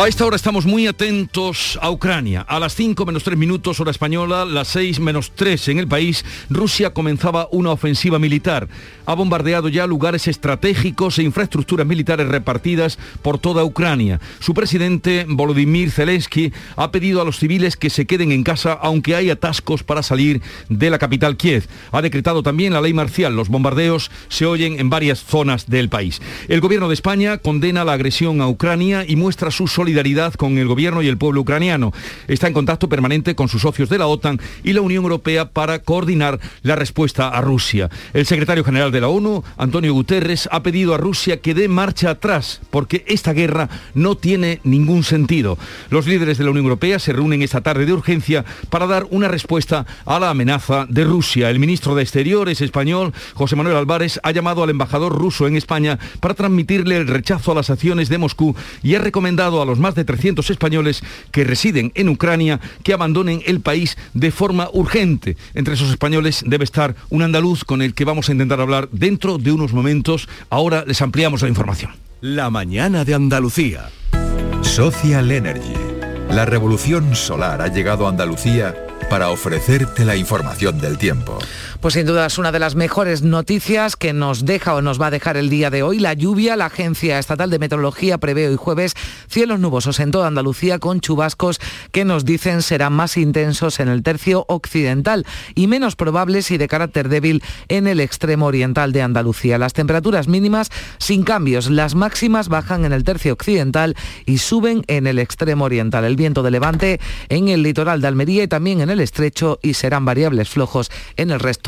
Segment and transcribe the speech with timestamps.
[0.00, 2.42] A esta hora estamos muy atentos a Ucrania.
[2.42, 6.24] A las 5 menos 3 minutos hora española, las 6 menos 3 en el país,
[6.48, 8.68] Rusia comenzaba una ofensiva militar.
[9.06, 14.20] Ha bombardeado ya lugares estratégicos e infraestructuras militares repartidas por toda Ucrania.
[14.38, 19.16] Su presidente, Volodymyr Zelensky, ha pedido a los civiles que se queden en casa aunque
[19.16, 21.66] hay atascos para salir de la capital Kiev.
[21.90, 23.34] Ha decretado también la ley marcial.
[23.34, 26.22] Los bombardeos se oyen en varias zonas del país.
[26.46, 30.58] El gobierno de España condena la agresión a Ucrania y muestra su solidaridad solidaridad con
[30.58, 31.94] el gobierno y el pueblo ucraniano.
[32.26, 35.78] Está en contacto permanente con sus socios de la OTAN y la Unión Europea para
[35.78, 37.88] coordinar la respuesta a Rusia.
[38.12, 42.10] El secretario general de la ONU, Antonio Guterres, ha pedido a Rusia que dé marcha
[42.10, 45.56] atrás porque esta guerra no tiene ningún sentido.
[45.88, 49.28] Los líderes de la Unión Europea se reúnen esta tarde de urgencia para dar una
[49.28, 51.48] respuesta a la amenaza de Rusia.
[51.48, 55.98] El ministro de Exteriores español, José Manuel Álvarez, ha llamado al embajador ruso en España
[56.20, 59.94] para transmitirle el rechazo a las acciones de Moscú y ha recomendado a los más
[59.94, 65.36] de 300 españoles que residen en Ucrania que abandonen el país de forma urgente.
[65.54, 69.38] Entre esos españoles debe estar un andaluz con el que vamos a intentar hablar dentro
[69.38, 70.28] de unos momentos.
[70.50, 71.92] Ahora les ampliamos la información.
[72.20, 73.90] La mañana de Andalucía.
[74.62, 75.74] Social Energy.
[76.30, 78.74] La revolución solar ha llegado a Andalucía
[79.08, 81.38] para ofrecerte la información del tiempo.
[81.80, 85.06] Pues sin duda es una de las mejores noticias que nos deja o nos va
[85.06, 86.00] a dejar el día de hoy.
[86.00, 88.94] La lluvia, la Agencia Estatal de Meteorología prevé hoy jueves
[89.28, 91.60] cielos nubosos en toda Andalucía con chubascos
[91.92, 96.66] que nos dicen serán más intensos en el tercio occidental y menos probables y de
[96.66, 99.56] carácter débil en el extremo oriental de Andalucía.
[99.56, 103.94] Las temperaturas mínimas sin cambios, las máximas bajan en el tercio occidental
[104.26, 106.04] y suben en el extremo oriental.
[106.04, 109.74] El viento de levante en el litoral de Almería y también en el estrecho y
[109.74, 111.67] serán variables flojos en el resto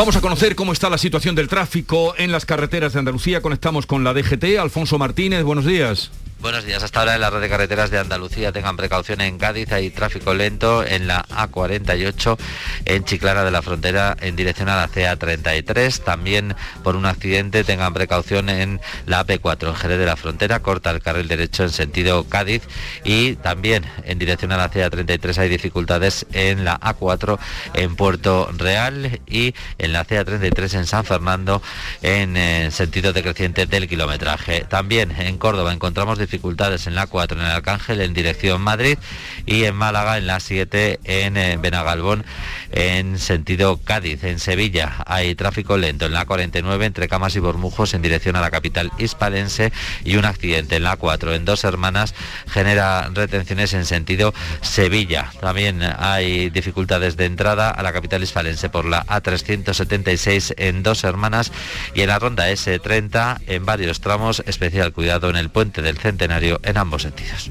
[0.00, 3.42] Vamos a conocer cómo está la situación del tráfico en las carreteras de Andalucía.
[3.42, 4.58] Conectamos con la DGT.
[4.58, 6.10] Alfonso Martínez, buenos días.
[6.40, 6.82] Buenos días.
[6.82, 9.70] Hasta ahora en la red de carreteras de Andalucía tengan precaución en Cádiz.
[9.72, 12.38] Hay tráfico lento en la A48
[12.86, 16.02] en Chiclana de la Frontera en dirección a la CA33.
[16.02, 20.62] También por un accidente tengan precaución en la AP4 en Jerez de la Frontera.
[20.62, 22.62] Corta el carril derecho en sentido Cádiz.
[23.04, 27.38] Y también en dirección a la CA33 hay dificultades en la A4
[27.74, 31.60] en Puerto Real y en la CA33 en San Fernando
[32.00, 34.64] en eh, sentido decreciente del kilometraje.
[34.70, 38.98] También en Córdoba encontramos dificultades en la 4 en el Arcángel en dirección Madrid
[39.46, 42.24] y en Málaga en la 7 en eh, Benagalbón
[42.70, 44.22] en sentido Cádiz.
[44.24, 48.40] En Sevilla hay tráfico lento en la 49 entre Camas y Bormujos en dirección a
[48.40, 49.72] la capital hispalense
[50.04, 52.14] y un accidente en la 4 en Dos Hermanas
[52.46, 55.32] genera retenciones en sentido Sevilla.
[55.40, 61.50] También hay dificultades de entrada a la capital hispalense por la A376 en Dos Hermanas
[61.94, 66.20] y en la ronda S30 en varios tramos, especial cuidado en el puente del centro
[66.62, 67.50] en ambos sentidos.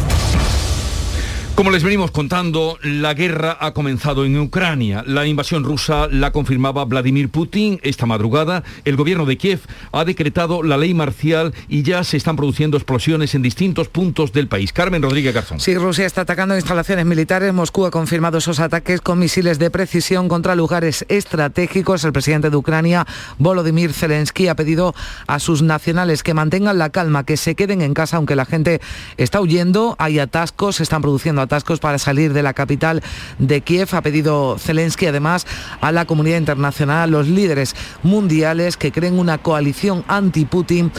[1.61, 5.03] Como les venimos contando, la guerra ha comenzado en Ucrania.
[5.05, 8.63] La invasión rusa la confirmaba Vladimir Putin esta madrugada.
[8.83, 9.59] El gobierno de Kiev
[9.91, 14.47] ha decretado la ley marcial y ya se están produciendo explosiones en distintos puntos del
[14.47, 14.73] país.
[14.73, 15.59] Carmen Rodríguez Garzón.
[15.59, 17.53] Sí, Rusia está atacando instalaciones militares.
[17.53, 22.03] Moscú ha confirmado esos ataques con misiles de precisión contra lugares estratégicos.
[22.05, 23.05] El presidente de Ucrania,
[23.37, 24.95] Volodymyr Zelensky, ha pedido
[25.27, 28.81] a sus nacionales que mantengan la calma, que se queden en casa, aunque la gente
[29.17, 29.95] está huyendo.
[29.99, 33.03] Hay atascos, se están produciendo atascos para salir de la capital
[33.37, 33.89] de Kiev.
[33.91, 35.45] Ha pedido Zelensky además
[35.81, 40.91] a la comunidad internacional, a los líderes mundiales que creen una coalición anti-Putin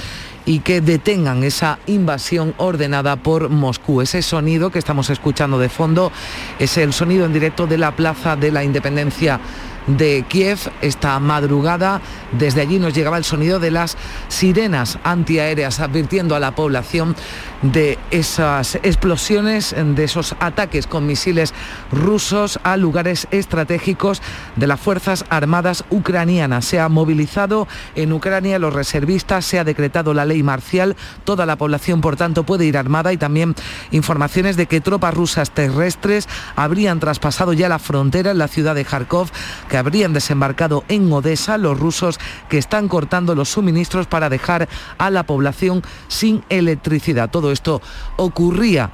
[0.45, 4.03] y que detengan esa invasión ordenada por Moscú.
[4.03, 6.13] Ese sonido que estamos escuchando de fondo
[6.59, 9.41] es el sonido en directo de la Plaza de la Independencia
[9.87, 12.01] de Kiev esta madrugada.
[12.33, 13.97] Desde allí nos llegaba el sonido de las
[14.29, 17.17] sirenas antiaéreas advirtiendo a la población
[17.63, 21.55] de esas explosiones, de esos ataques con misiles
[21.91, 24.21] rusos a lugares estratégicos
[24.57, 26.65] de las Fuerzas Armadas ucranianas.
[26.65, 31.57] Se ha movilizado en Ucrania los reservistas, se ha decretado la ley marcial, toda la
[31.57, 33.55] población por tanto puede ir armada y también
[33.93, 38.85] informaciones de que tropas rusas terrestres habrían traspasado ya la frontera en la ciudad de
[38.85, 39.29] Kharkov,
[39.69, 42.19] que habrían desembarcado en Odessa, los rusos
[42.49, 44.69] que están cortando los suministros para dejar
[44.99, 47.31] a la población sin electricidad.
[47.31, 47.81] Todo esto
[48.17, 48.91] ocurría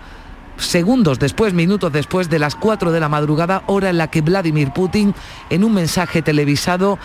[0.58, 4.72] segundos después, minutos después de las 4 de la madrugada, hora en la que Vladimir
[4.72, 5.14] Putin,
[5.50, 6.98] en un mensaje televisado,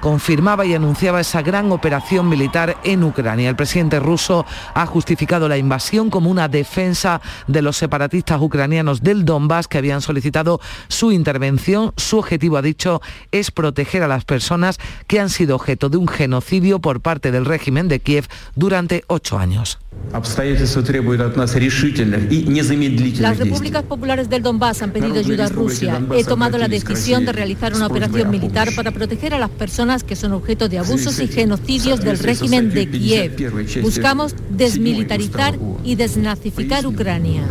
[0.00, 3.48] confirmaba y anunciaba esa gran operación militar en Ucrania.
[3.48, 9.24] El presidente ruso ha justificado la invasión como una defensa de los separatistas ucranianos del
[9.24, 11.92] Donbass que habían solicitado su intervención.
[11.96, 13.00] Su objetivo, ha dicho,
[13.32, 17.44] es proteger a las personas que han sido objeto de un genocidio por parte del
[17.44, 19.78] régimen de Kiev durante ocho años.
[23.20, 26.00] Las repúblicas populares del Donbass han pedido ayuda a Rusia.
[26.14, 30.16] He tomado la decisión de realizar una operación militar para proteger a las personas que
[30.16, 33.80] son objeto de abusos y genocidios del régimen de Kiev.
[33.80, 37.42] Buscamos desmilitarizar y desnazificar Ucrania.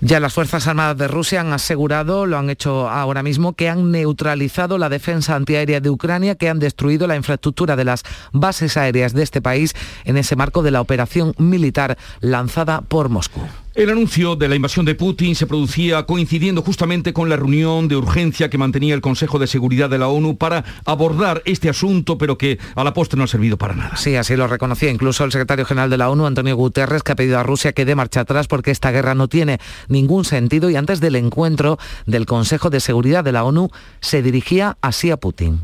[0.00, 3.90] Ya las Fuerzas Armadas de Rusia han asegurado, lo han hecho ahora mismo, que han
[3.90, 8.02] neutralizado la defensa antiaérea de Ucrania, que han destruido la infraestructura de las
[8.32, 9.74] bases aéreas de este país
[10.04, 13.42] en ese marco de la operación militar lanzada por Moscú.
[13.76, 17.96] El anuncio de la invasión de Putin se producía coincidiendo justamente con la reunión de
[17.96, 22.38] urgencia que mantenía el Consejo de Seguridad de la ONU para abordar este asunto, pero
[22.38, 23.96] que a la postre no ha servido para nada.
[23.96, 27.16] Sí, así lo reconocía incluso el secretario general de la ONU, Antonio Guterres, que ha
[27.16, 29.58] pedido a Rusia que dé marcha atrás porque esta guerra no tiene
[29.88, 33.68] ningún sentido y antes del encuentro del Consejo de Seguridad de la ONU
[34.00, 35.60] se dirigía así a Putin.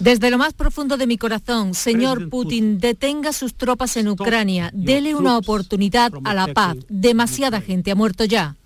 [0.00, 5.14] Desde lo más profundo de mi corazón, señor Putin, detenga sus tropas en Ucrania, dele
[5.14, 6.76] una oportunidad a la paz.
[6.88, 8.56] Demasiada gente ha muerto ya.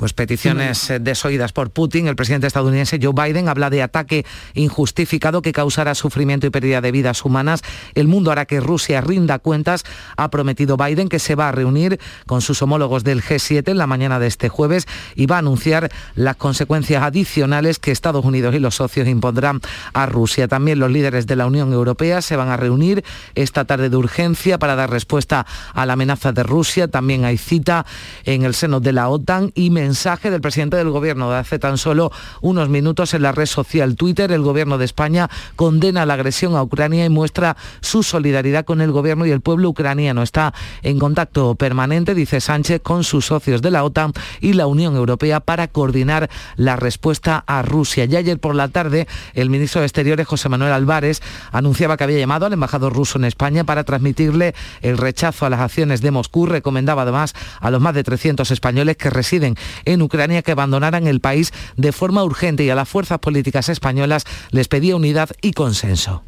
[0.00, 2.08] Pues peticiones eh, desoídas por Putin.
[2.08, 4.24] El presidente estadounidense Joe Biden habla de ataque
[4.54, 7.60] injustificado que causará sufrimiento y pérdida de vidas humanas.
[7.94, 9.84] El mundo hará que Rusia rinda cuentas.
[10.16, 13.86] Ha prometido Biden que se va a reunir con sus homólogos del G7 en la
[13.86, 18.58] mañana de este jueves y va a anunciar las consecuencias adicionales que Estados Unidos y
[18.58, 19.60] los socios impondrán
[19.92, 20.48] a Rusia.
[20.48, 23.04] También los líderes de la Unión Europea se van a reunir
[23.34, 25.44] esta tarde de urgencia para dar respuesta
[25.74, 26.88] a la amenaza de Rusia.
[26.88, 27.84] También hay cita
[28.24, 31.76] en el seno de la OTAN y mensaje del presidente del gobierno de hace tan
[31.76, 34.30] solo unos minutos en la red social Twitter.
[34.30, 38.92] El gobierno de España condena la agresión a Ucrania y muestra su solidaridad con el
[38.92, 40.22] gobierno y el pueblo ucraniano.
[40.22, 44.94] Está en contacto permanente, dice Sánchez, con sus socios de la OTAN y la Unión
[44.94, 48.04] Europea para coordinar la respuesta a Rusia.
[48.04, 51.20] Y ayer por la tarde, el ministro de Exteriores, José Manuel Álvarez,
[51.50, 55.58] anunciaba que había llamado al embajador ruso en España para transmitirle el rechazo a las
[55.58, 56.46] acciones de Moscú.
[56.46, 61.20] Recomendaba además a los más de 300 españoles que residen en Ucrania que abandonaran el
[61.20, 66.22] país de forma urgente y a las fuerzas políticas españolas les pedía unidad y consenso.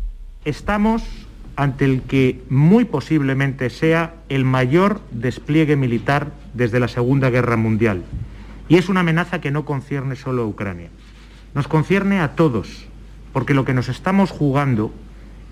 [0.44, 1.02] Estamos
[1.56, 8.02] ante el que muy posiblemente sea el mayor despliegue militar desde la Segunda Guerra Mundial.
[8.68, 10.88] Y es una amenaza que no concierne solo a Ucrania.
[11.54, 12.86] Nos concierne a todos,
[13.32, 14.92] porque lo que nos estamos jugando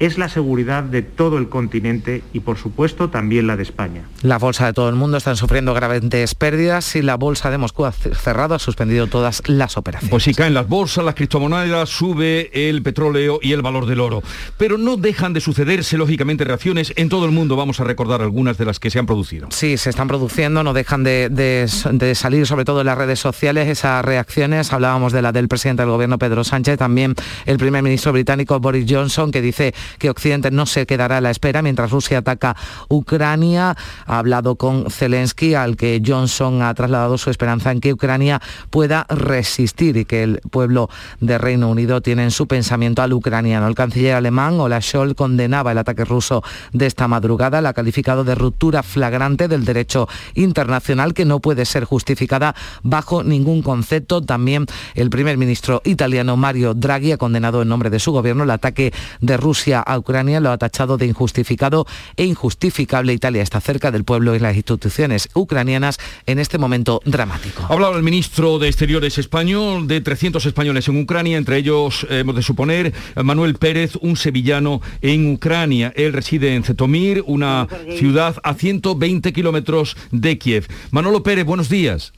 [0.00, 4.02] es la seguridad de todo el continente y por supuesto también la de España.
[4.23, 6.00] La bolsa de todo el mundo están sufriendo graves
[6.35, 10.11] pérdidas y la bolsa de Moscú ha cerrado, ha suspendido todas las operaciones.
[10.11, 14.23] Pues si caen las bolsas, las criptomonedas, sube el petróleo y el valor del oro.
[14.57, 17.57] Pero no dejan de sucederse, lógicamente, reacciones en todo el mundo.
[17.57, 19.49] Vamos a recordar algunas de las que se han producido.
[19.50, 23.21] Sí, se están produciendo, no dejan de, de, de salir, sobre todo en las redes
[23.21, 24.73] sociales, esas reacciones.
[24.73, 27.14] Hablábamos de la del presidente del gobierno, Pedro Sánchez, también
[27.45, 31.30] el primer ministro británico, Boris Johnson, que dice que Occidente no se quedará a la
[31.30, 32.56] espera mientras Rusia ataca
[32.88, 33.76] Ucrania.
[34.06, 39.06] Ha hablado con Zelensky, al que Johnson ha trasladado su esperanza en que Ucrania pueda
[39.09, 40.88] resistir y que el pueblo
[41.20, 43.66] de Reino Unido tiene en su pensamiento al ucraniano.
[43.66, 46.42] El canciller alemán, Olaf Scholz, condenaba el ataque ruso
[46.73, 51.64] de esta madrugada, la ha calificado de ruptura flagrante del derecho internacional que no puede
[51.64, 54.23] ser justificada bajo ningún concepto.
[54.23, 58.50] También el primer ministro italiano Mario Draghi ha condenado en nombre de su gobierno el
[58.50, 63.12] ataque de Rusia a Ucrania lo ha tachado de injustificado e injustificable.
[63.12, 67.64] Italia está cerca del pueblo y las instituciones ucranianas en este momento dramático.
[67.68, 72.37] Ha hablado el ministro de Exteriores español de 300 españoles en Ucrania, entre ellos hemos
[72.37, 75.92] de suponer Manuel Pérez, un sevillano en Ucrania.
[75.96, 77.66] Él reside en Zetomir, una
[77.99, 80.66] ciudad a 120 kilómetros de Kiev.
[80.90, 82.12] Manolo Pérez, buenos días.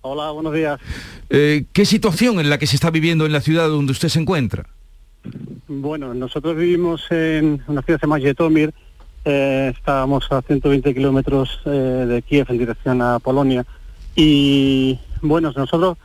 [0.00, 0.80] Hola, buenos días.
[1.28, 4.20] Eh, ¿Qué situación en la que se está viviendo en la ciudad donde usted se
[4.20, 4.66] encuentra?
[5.66, 8.72] Bueno, nosotros vivimos en una ciudad que se llama Yetomir,
[9.24, 13.66] eh, estábamos a 120 kilómetros eh, de Kiev en dirección a Polonia
[14.14, 15.98] y bueno, nosotros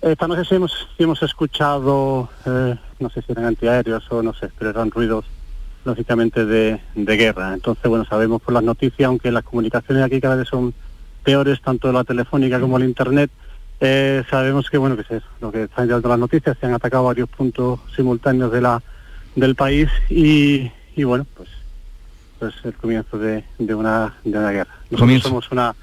[0.00, 2.28] esta noche sí hemos, hemos escuchado,
[2.98, 5.24] no sé si eran antiaéreos o no sé, pero eran ruidos
[5.84, 7.54] lógicamente de, de guerra.
[7.54, 10.74] Entonces, bueno, sabemos por las noticias, aunque las comunicaciones aquí cada vez son
[11.22, 13.30] peores, tanto la telefónica como el internet,
[13.84, 17.02] eh, sabemos que bueno que es lo que están llegando las noticias, se han atacado
[17.02, 18.80] varios puntos simultáneos de la
[19.34, 21.48] del país y, y bueno pues
[22.38, 24.74] pues el comienzo de, de una de una guerra.
[24.88, 25.74] Nosotros somos una,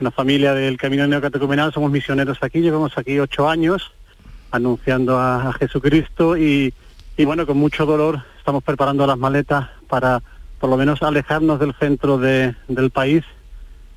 [0.00, 3.92] una familia del Camino Neocatecumenal, somos misioneros aquí, llevamos aquí ocho años
[4.50, 6.74] anunciando a, a Jesucristo y,
[7.16, 10.22] y bueno con mucho dolor estamos preparando las maletas para
[10.58, 13.24] por lo menos alejarnos del centro de, del país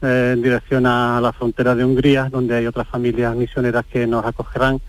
[0.02, 4.24] eh, en dirección a la frontera de Hungría, donde hay otras familias misioneras que nos
[4.24, 4.80] acogerán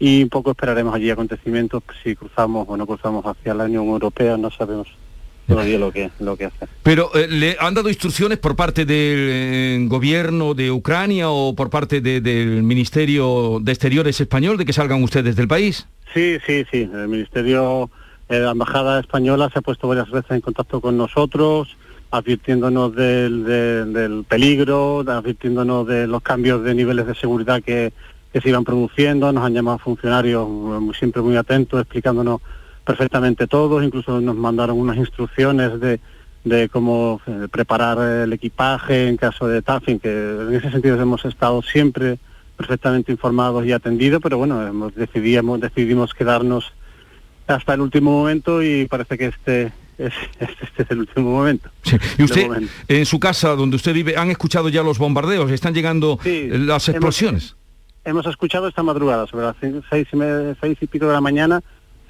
[0.00, 4.36] y un poco esperaremos allí acontecimientos si cruzamos o no cruzamos hacia la Unión Europea,
[4.36, 4.88] no sabemos
[5.46, 6.68] todavía lo que lo que hacer.
[6.82, 11.70] Pero eh, le han dado instrucciones por parte del eh, gobierno de Ucrania o por
[11.70, 15.86] parte del Ministerio de Exteriores español de que salgan ustedes del país.
[16.12, 16.90] Sí, sí, sí.
[16.92, 17.88] El Ministerio,
[18.28, 21.76] la Embajada española se ha puesto varias veces en contacto con nosotros
[22.16, 27.92] advirtiéndonos del, del, peligro, advirtiéndonos de los cambios de niveles de seguridad que,
[28.32, 32.40] que se iban produciendo, nos han llamado funcionarios muy, siempre muy atentos, explicándonos
[32.84, 36.00] perfectamente todo, incluso nos mandaron unas instrucciones de,
[36.44, 41.24] de cómo eh, preparar el equipaje en caso de taffing, que en ese sentido hemos
[41.24, 42.18] estado siempre
[42.56, 46.72] perfectamente informados y atendidos, pero bueno, hemos decidimos, decidimos quedarnos
[47.46, 51.70] hasta el último momento y parece que este este es el último momento.
[52.18, 52.50] Y usted,
[52.88, 55.50] en su casa donde usted vive, ¿han escuchado ya los bombardeos?
[55.50, 57.56] ¿Están llegando las explosiones?
[58.04, 60.16] Hemos, escuchado esta madrugada, sobre las seis y,
[60.60, 61.60] seis y pico de la mañana,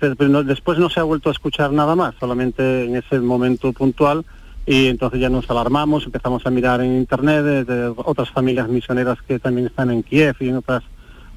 [0.00, 4.24] después no se ha vuelto a escuchar nada más, solamente en ese momento puntual,
[4.66, 9.38] y entonces ya nos alarmamos, empezamos a mirar en internet de, otras familias misioneras que
[9.38, 10.82] también están en Kiev y en otras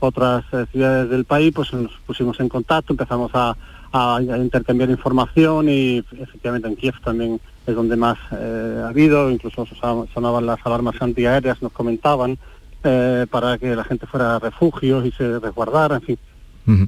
[0.02, 3.56] otras eh, ciudades del país, pues nos pusimos en contacto, empezamos a,
[3.92, 9.68] a, intercambiar información y efectivamente en Kiev también es donde más eh, ha habido, incluso
[10.14, 12.38] sonaban las alarmas antiaéreas, nos comentaban,
[12.84, 16.18] eh, para que la gente fuera a refugios y se resguardara, en fin.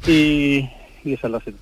[0.08, 0.70] y,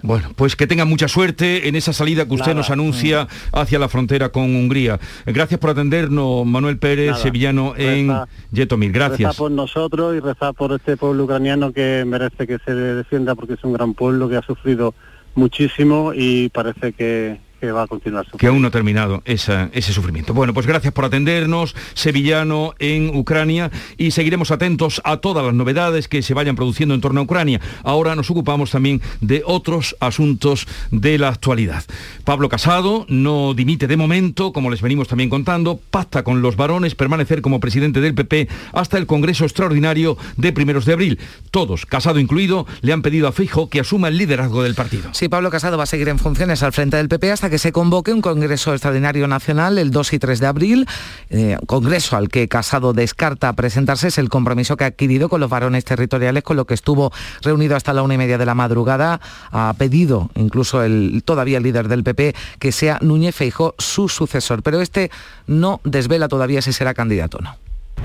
[0.01, 3.87] bueno, pues que tenga mucha suerte en esa salida que usted nos anuncia hacia la
[3.87, 4.99] frontera con Hungría.
[5.25, 8.11] Gracias por atendernos, Manuel Pérez, sevillano en
[8.51, 8.91] Yetomir.
[8.91, 9.29] Gracias.
[9.29, 13.53] Reza por nosotros y reza por este pueblo ucraniano que merece que se defienda porque
[13.53, 14.93] es un gran pueblo que ha sufrido
[15.35, 18.25] muchísimo y parece que, que va a continuar.
[18.37, 20.33] Que aún no ha terminado ese sufrimiento.
[20.33, 26.07] Bueno, pues gracias por atendernos, sevillano en Ucrania, y seguiremos atentos a todas las novedades
[26.07, 27.61] que se vayan produciendo en torno a Ucrania.
[27.83, 31.83] Ahora nos ocupamos también de otros asuntos de la actualidad.
[32.23, 36.95] Pablo Casado no dimite de momento, como les venimos también contando, pacta con los varones
[36.95, 41.19] permanecer como presidente del PP hasta el Congreso Extraordinario de primeros de abril.
[41.51, 45.09] Todos, Casado incluido, le han pedido a Fijo que asuma el liderazgo del partido.
[45.13, 47.71] Sí, Pablo Casado va a seguir en funciones al frente del PP hasta que se
[47.71, 50.87] convoque un Congreso Extraordinario Nacional el 2 y 3 de abril,
[51.29, 55.49] eh, congreso al que Casado descarta presentarse, es el compromiso que ha adquirido con los
[55.49, 59.21] varones territoriales, con lo que estuvo reunido hasta la una y media de la madrugada,
[59.51, 64.63] ha pedido incluso el todavía el líder del PP que sea Núñez Feijo su sucesor,
[64.63, 65.11] pero este
[65.47, 67.55] no desvela todavía si será candidato o no.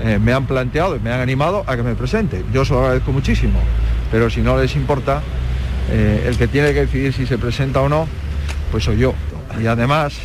[0.01, 2.43] Eh, me han planteado y me han animado a que me presente.
[2.51, 3.59] Yo se lo agradezco muchísimo,
[4.11, 5.21] pero si no les importa,
[5.89, 8.07] eh, el que tiene que decidir si se presenta o no,
[8.71, 9.13] pues soy yo.
[9.61, 10.15] Y además,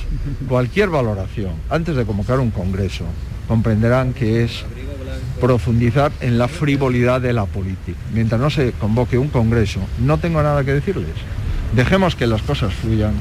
[0.49, 3.05] cualquier valoración, antes de convocar un congreso,
[3.47, 4.65] comprenderán que es
[5.41, 7.99] profundizar en la frivolidad de la política.
[8.13, 11.15] Mientras no se convoque un congreso, no tengo nada que decirles.
[11.75, 13.15] Dejemos que las cosas fluyan,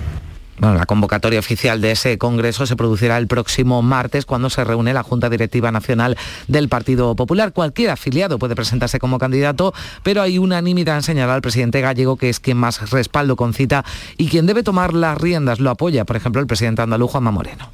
[0.60, 4.94] bueno, la convocatoria oficial de ese Congreso se producirá el próximo martes cuando se reúne
[4.94, 6.18] la Junta Directiva Nacional
[6.50, 7.54] del Partido Popular.
[7.54, 9.74] Cualquier afiliado puede presentarse como candidato,
[10.04, 13.86] pero hay unanimidad en señalar al presidente gallego que es quien más respaldo concita
[14.18, 15.62] y quien debe tomar las riendas.
[15.62, 17.72] Lo apoya, por ejemplo, el presidente andaluz Juanma Moreno.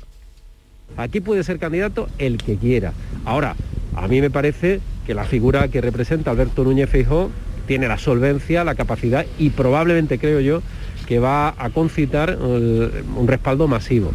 [0.95, 2.93] Aquí puede ser candidato el que quiera.
[3.25, 3.55] Ahora,
[3.95, 7.31] a mí me parece que la figura que representa Alberto Núñez Feijóo
[7.67, 10.61] tiene la solvencia, la capacidad y probablemente creo yo
[11.05, 14.11] que va a concitar un respaldo masivo.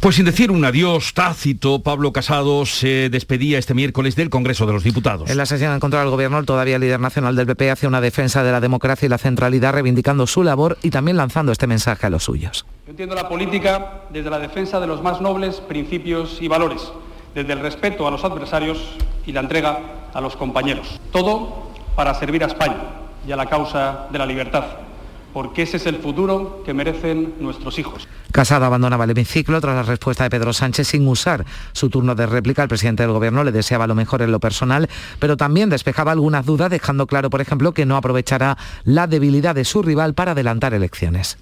[0.00, 4.72] Pues sin decir un adiós tácito, Pablo Casado se despedía este miércoles del Congreso de
[4.72, 5.28] los Diputados.
[5.28, 8.00] En la sesión en contra del Gobierno, el todavía líder nacional del PP hace una
[8.00, 12.06] defensa de la democracia y la centralidad, reivindicando su labor y también lanzando este mensaje
[12.06, 12.64] a los suyos.
[12.86, 16.92] Yo entiendo la política desde la defensa de los más nobles principios y valores,
[17.34, 18.78] desde el respeto a los adversarios
[19.26, 19.80] y la entrega
[20.14, 21.00] a los compañeros.
[21.10, 22.78] Todo para servir a España
[23.26, 24.87] y a la causa de la libertad
[25.32, 28.08] porque ese es el futuro que merecen nuestros hijos.
[28.32, 32.26] Casado abandonaba el hemiciclo tras la respuesta de Pedro Sánchez sin usar su turno de
[32.26, 32.62] réplica.
[32.62, 36.46] El presidente del gobierno le deseaba lo mejor en lo personal, pero también despejaba algunas
[36.46, 40.74] dudas, dejando claro, por ejemplo, que no aprovechará la debilidad de su rival para adelantar
[40.74, 41.38] elecciones.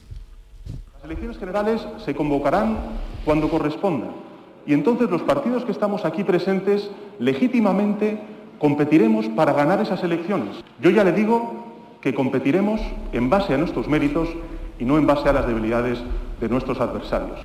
[0.95, 2.79] Las elecciones generales se convocarán
[3.25, 4.09] cuando corresponda
[4.67, 8.21] y entonces los partidos que estamos aquí presentes legítimamente
[8.59, 10.57] competiremos para ganar esas elecciones.
[10.81, 11.66] Yo ya le digo
[12.07, 12.81] que competiremos
[13.13, 14.29] en base a nuestros méritos
[14.79, 15.99] y no en base a las debilidades
[16.41, 17.41] de nuestros adversarios.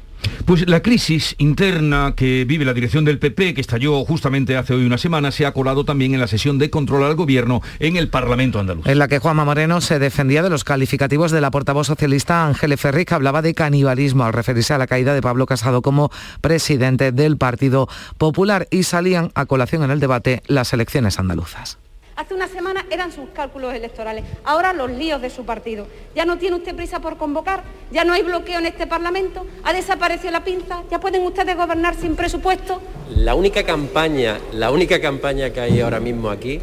[0.46, 4.86] Pues la crisis interna que vive la dirección del PP, que estalló justamente hace hoy
[4.86, 8.10] una semana, se ha colado también en la sesión de control al gobierno en el
[8.10, 8.86] Parlamento andaluz.
[8.86, 12.77] En la que Juanma Moreno se defendía de los calificativos de la portavoz socialista Ángel
[12.77, 17.12] Ferri, que hablaba de canibalismo al referirse a la caída de Pablo Casado como presidente
[17.12, 17.88] del Partido
[18.20, 21.80] Popular y salían a colación en el debate las elecciones andaluzas.
[22.22, 25.88] Hace una semana eran sus cálculos electorales, ahora los líos de su partido.
[26.13, 29.74] Ya no tiene usted prisa por convocar, ya no hay bloqueo en este Parlamento, ha
[29.74, 32.80] desaparecido la pinza, ya pueden ustedes gobernar sin presupuesto.
[33.16, 36.60] La única campaña, la única campaña que hay ahora mismo aquí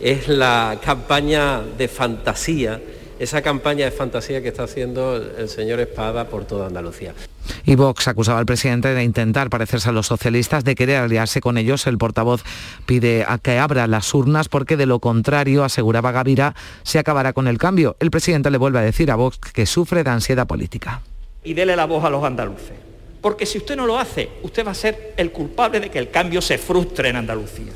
[0.00, 2.80] es la campaña de fantasía
[3.20, 7.12] esa campaña de fantasía que está haciendo el señor Espada por toda Andalucía.
[7.66, 11.58] Y Vox acusaba al presidente de intentar parecerse a los socialistas, de querer aliarse con
[11.58, 11.86] ellos.
[11.86, 12.42] El portavoz
[12.86, 17.46] pide a que abra las urnas porque de lo contrario, aseguraba Gavira, se acabará con
[17.46, 17.94] el cambio.
[18.00, 21.02] El presidente le vuelve a decir a Vox que sufre de ansiedad política.
[21.44, 22.72] Y dele la voz a los andaluces.
[23.20, 26.10] Porque si usted no lo hace, usted va a ser el culpable de que el
[26.10, 27.72] cambio se frustre en Andalucía.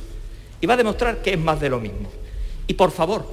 [0.63, 2.11] Y va a demostrar que es más de lo mismo.
[2.67, 3.27] Y por favor,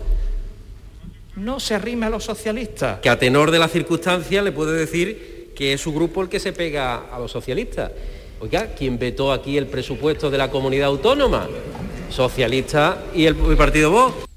[1.35, 2.99] no se arrime a los socialistas.
[2.99, 6.39] Que a tenor de las circunstancias le puede decir que es su grupo el que
[6.39, 7.91] se pega a los socialistas.
[8.39, 11.47] Oiga, ¿quién vetó aquí el presupuesto de la comunidad autónoma?
[12.09, 14.30] Socialista y el, partido Vox.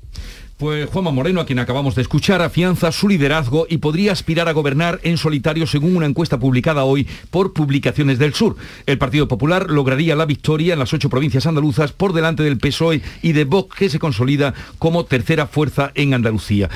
[0.56, 4.52] Pues Juanma Moreno, a quien acabamos de escuchar, afianza su liderazgo y podría aspirar a
[4.52, 8.54] gobernar en solitario según una encuesta publicada hoy por Publicaciones del Sur.
[8.86, 13.02] El Partido Popular lograría la victoria en las ocho provincias andaluzas por delante del PSOE
[13.20, 16.70] y de Vox, que se consolida como tercera fuerza en Andalucía.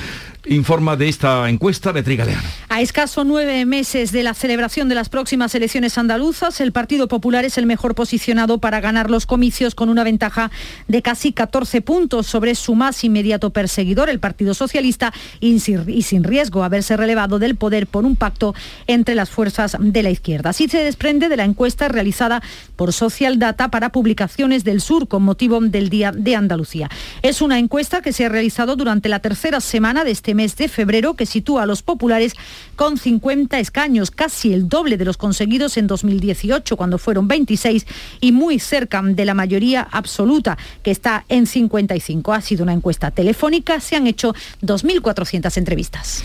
[0.49, 2.41] Informa de esta encuesta de Trigaleano.
[2.69, 7.45] A escaso nueve meses de la celebración de las próximas elecciones andaluzas, el Partido Popular
[7.45, 10.49] es el mejor posicionado para ganar los comicios con una ventaja
[10.87, 16.63] de casi 14 puntos sobre su más inmediato perseguidor, el Partido Socialista, y sin riesgo
[16.63, 18.55] a haberse relevado del poder por un pacto
[18.87, 20.49] entre las fuerzas de la izquierda.
[20.49, 22.41] Así se desprende de la encuesta realizada
[22.75, 26.89] por Social Data para publicaciones del Sur con motivo del Día de Andalucía.
[27.21, 30.69] Es una encuesta que se ha realizado durante la tercera semana de este mes de
[30.69, 32.33] febrero que sitúa a los populares
[32.77, 37.85] con 50 escaños, casi el doble de los conseguidos en 2018 cuando fueron 26
[38.21, 42.31] y muy cerca de la mayoría absoluta que está en 55.
[42.31, 46.23] Ha sido una encuesta telefónica, se han hecho 2.400 entrevistas.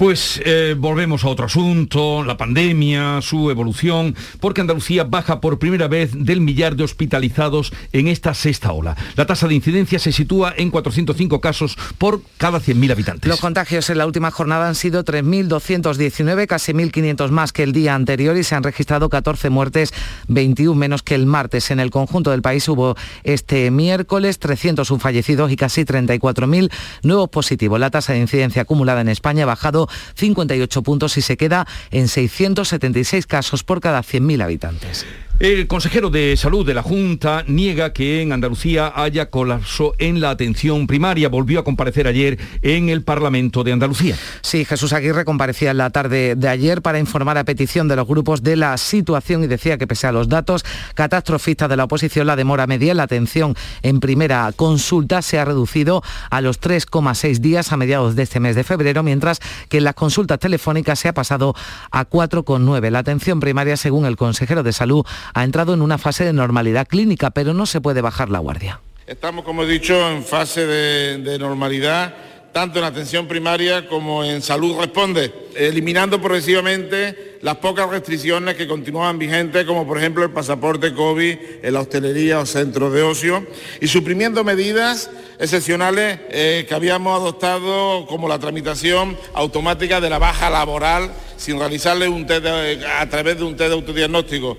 [0.00, 5.88] Pues eh, volvemos a otro asunto, la pandemia, su evolución, porque Andalucía baja por primera
[5.88, 8.96] vez del millar de hospitalizados en esta sexta ola.
[9.16, 13.28] La tasa de incidencia se sitúa en 405 casos por cada 100.000 habitantes.
[13.28, 17.94] Los contagios en la última jornada han sido 3.219, casi 1.500 más que el día
[17.94, 19.92] anterior y se han registrado 14 muertes,
[20.28, 21.70] 21 menos que el martes.
[21.70, 27.78] En el conjunto del país hubo este miércoles 301 fallecidos y casi 34.000 nuevos positivos.
[27.78, 32.08] La tasa de incidencia acumulada en España ha bajado 58 puntos y se queda en
[32.08, 35.06] 676 casos por cada 100.000 habitantes.
[35.40, 40.28] El consejero de salud de la Junta niega que en Andalucía haya colapso en la
[40.28, 41.30] atención primaria.
[41.30, 44.16] Volvió a comparecer ayer en el Parlamento de Andalucía.
[44.42, 48.06] Sí, Jesús Aguirre comparecía en la tarde de ayer para informar a petición de los
[48.06, 52.26] grupos de la situación y decía que pese a los datos catastrofistas de la oposición,
[52.26, 57.38] la demora media en la atención en primera consulta se ha reducido a los 3,6
[57.38, 61.08] días a mediados de este mes de febrero, mientras que en las consultas telefónicas se
[61.08, 61.54] ha pasado
[61.90, 62.90] a 4,9.
[62.90, 66.86] La atención primaria, según el consejero de salud, ha entrado en una fase de normalidad
[66.86, 68.80] clínica, pero no se puede bajar la guardia.
[69.06, 72.14] Estamos, como he dicho, en fase de, normalidad
[72.52, 79.18] tanto en atención primaria como en salud responde, eliminando progresivamente las pocas restricciones que continuaban
[79.20, 83.46] vigentes, como por ejemplo el pasaporte COVID en la hostelería o centros de ocio,
[83.80, 90.50] y suprimiendo medidas excepcionales eh, que habíamos adoptado, como la tramitación automática de la baja
[90.50, 94.58] laboral sin realizarle un test a través de un test de autodiagnóstico.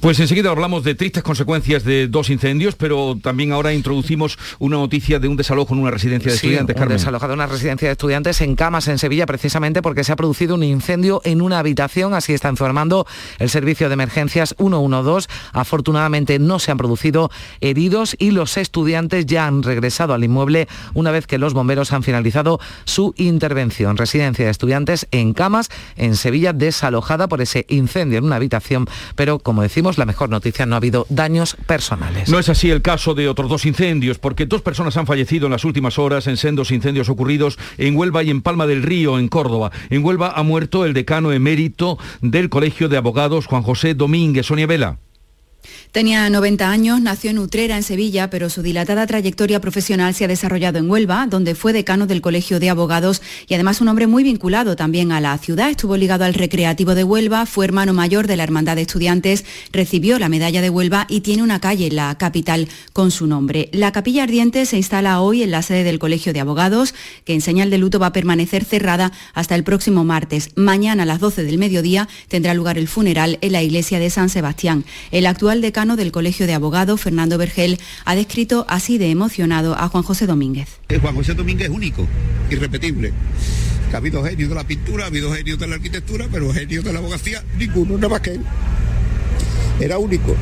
[0.00, 5.18] Pues enseguida hablamos de tristes consecuencias de dos incendios, pero también ahora introducimos una noticia
[5.18, 6.76] de un desalojo en una residencia de sí, estudiantes.
[6.80, 10.16] Un desalojado en una residencia de estudiantes en Camas, en Sevilla, precisamente porque se ha
[10.16, 12.14] producido un incendio en una habitación.
[12.14, 13.08] Así está informando
[13.40, 15.28] el servicio de emergencias 112.
[15.52, 21.10] Afortunadamente no se han producido heridos y los estudiantes ya han regresado al inmueble una
[21.10, 23.96] vez que los bomberos han finalizado su intervención.
[23.96, 29.40] Residencia de estudiantes en Camas, en Sevilla, desalojada por ese incendio en una habitación, pero
[29.40, 32.28] como decimos, la mejor noticia, no ha habido daños personales.
[32.28, 35.52] No es así el caso de otros dos incendios, porque dos personas han fallecido en
[35.52, 39.28] las últimas horas en sendos incendios ocurridos en Huelva y en Palma del Río, en
[39.28, 39.70] Córdoba.
[39.88, 44.46] En Huelva ha muerto el decano emérito del Colegio de Abogados, Juan José Domínguez.
[44.46, 44.98] Sonia Vela.
[45.92, 50.28] Tenía 90 años, nació en Utrera, en Sevilla, pero su dilatada trayectoria profesional se ha
[50.28, 54.22] desarrollado en Huelva, donde fue decano del Colegio de Abogados y además un hombre muy
[54.22, 55.70] vinculado también a la ciudad.
[55.70, 60.18] Estuvo ligado al Recreativo de Huelva, fue hermano mayor de la Hermandad de Estudiantes, recibió
[60.18, 63.70] la medalla de Huelva y tiene una calle en la capital con su nombre.
[63.72, 67.40] La capilla ardiente se instala hoy en la sede del Colegio de Abogados, que en
[67.40, 70.50] señal de luto va a permanecer cerrada hasta el próximo martes.
[70.54, 74.28] Mañana a las 12 del mediodía tendrá lugar el funeral en la iglesia de San
[74.28, 74.84] Sebastián.
[75.12, 79.86] El actual decano del Colegio de Abogados, Fernando Vergel, ha descrito así de emocionado a
[79.88, 80.80] Juan José Domínguez.
[81.00, 82.04] Juan José Domínguez es único,
[82.50, 83.12] irrepetible.
[83.92, 86.92] ha habido genios de la pintura, ha habido genios de la arquitectura, pero genios de
[86.92, 88.40] la abogacía, ninguno, nada más que él.
[89.78, 90.34] Era único.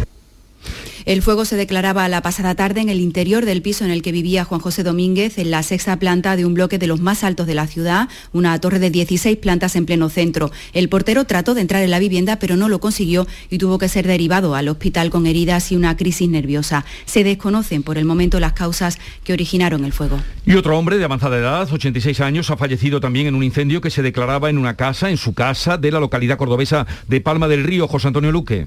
[1.06, 4.10] El fuego se declaraba la pasada tarde en el interior del piso en el que
[4.10, 7.46] vivía Juan José Domínguez, en la sexta planta de un bloque de los más altos
[7.46, 10.50] de la ciudad, una torre de 16 plantas en pleno centro.
[10.72, 13.88] El portero trató de entrar en la vivienda, pero no lo consiguió y tuvo que
[13.88, 16.84] ser derivado al hospital con heridas y una crisis nerviosa.
[17.04, 20.18] Se desconocen por el momento las causas que originaron el fuego.
[20.44, 23.90] Y otro hombre de avanzada edad, 86 años, ha fallecido también en un incendio que
[23.90, 27.62] se declaraba en una casa, en su casa de la localidad cordobesa de Palma del
[27.62, 28.66] Río, José Antonio Luque.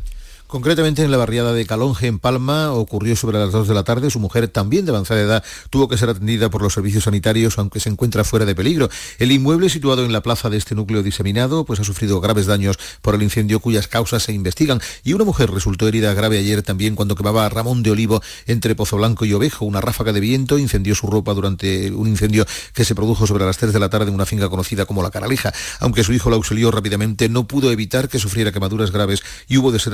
[0.49, 4.09] Concretamente en la barriada de Calonge, en Palma, ocurrió sobre las 2 de la tarde.
[4.09, 7.79] Su mujer, también de avanzada edad, tuvo que ser atendida por los servicios sanitarios, aunque
[7.79, 8.89] se encuentra fuera de peligro.
[9.19, 12.79] El inmueble situado en la plaza de este núcleo diseminado, pues ha sufrido graves daños
[13.03, 14.81] por el incendio cuyas causas se investigan.
[15.03, 18.73] Y una mujer resultó herida grave ayer también cuando quemaba a Ramón de Olivo entre
[18.73, 19.65] Pozo Blanco y Ovejo.
[19.65, 23.59] Una ráfaga de viento incendió su ropa durante un incendio que se produjo sobre las
[23.59, 25.53] 3 de la tarde en una finca conocida como La Caraleja.
[25.79, 29.71] Aunque su hijo la auxilió rápidamente, no pudo evitar que sufriera quemaduras graves y hubo
[29.71, 29.93] de ser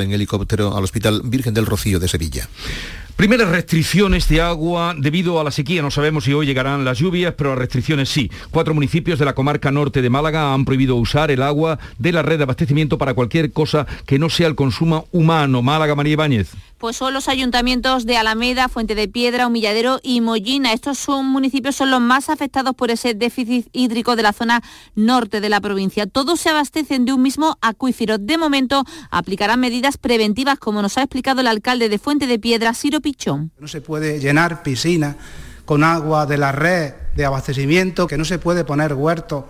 [0.00, 2.48] en helicóptero al Hospital Virgen del Rocío de Sevilla.
[3.16, 5.80] Primeras restricciones de agua debido a la sequía.
[5.80, 8.30] No sabemos si hoy llegarán las lluvias, pero las restricciones sí.
[8.50, 12.20] Cuatro municipios de la comarca norte de Málaga han prohibido usar el agua de la
[12.20, 15.62] red de abastecimiento para cualquier cosa que no sea el consumo humano.
[15.62, 20.72] Málaga, María Ibáñez pues son los ayuntamientos de Alameda, Fuente de Piedra, Humilladero y Mollina.
[20.72, 24.62] Estos son municipios son los más afectados por ese déficit hídrico de la zona
[24.94, 26.06] norte de la provincia.
[26.06, 28.18] Todos se abastecen de un mismo acuífero.
[28.18, 32.74] De momento aplicarán medidas preventivas, como nos ha explicado el alcalde de Fuente de Piedra,
[32.74, 33.00] Ciro
[33.58, 35.16] No se puede llenar piscina
[35.64, 39.44] con agua de la red de abastecimiento, que no se puede poner huertos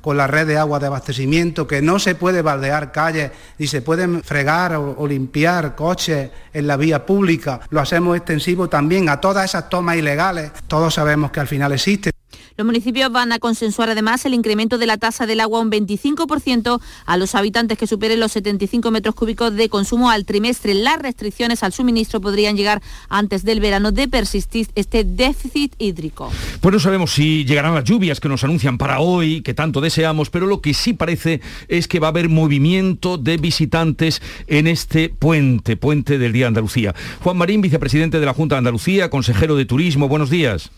[0.00, 3.82] con la red de agua de abastecimiento, que no se puede baldear calles ni se
[3.82, 7.60] pueden fregar o, limpiar coches en la vía pública.
[7.70, 10.52] Lo hacemos extensivo también a todas esas tomas ilegales.
[10.66, 12.12] Todos sabemos que al final existen.
[12.58, 16.80] Los municipios van a consensuar además el incremento de la tasa del agua un 25%
[17.06, 20.74] a los habitantes que superen los 75 metros cúbicos de consumo al trimestre.
[20.74, 26.32] Las restricciones al suministro podrían llegar antes del verano de persistir este déficit hídrico.
[26.60, 30.28] Pues no sabemos si llegarán las lluvias que nos anuncian para hoy, que tanto deseamos,
[30.28, 35.10] pero lo que sí parece es que va a haber movimiento de visitantes en este
[35.10, 36.92] puente, puente del Día de Andalucía.
[37.22, 40.72] Juan Marín, vicepresidente de la Junta de Andalucía, consejero de Turismo, buenos días.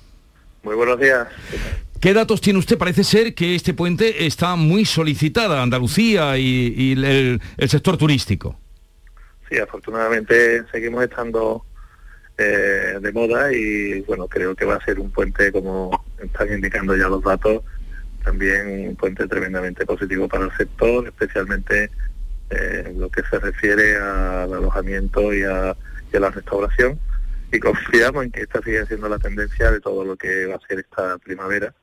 [0.63, 1.27] Muy buenos días.
[2.01, 2.79] ¿Qué datos tiene usted?
[2.79, 8.59] Parece ser que este puente está muy solicitada, Andalucía y, el, sector turístico.
[9.49, 11.65] Sí, afortunadamente seguimos estando
[12.39, 16.97] eh, de moda y bueno, creo que va a ser un puente, como están indicando
[16.97, 17.63] ya los datos,
[18.25, 21.91] también un puente tremendamente positivo para el sector, especialmente
[22.51, 25.77] eh, en lo que se refiere al alojamiento y a
[26.13, 26.99] la restauración
[27.53, 30.67] y confiamos en que esta siga siendo la tendencia de todo lo que va a
[30.67, 31.75] ser esta primavera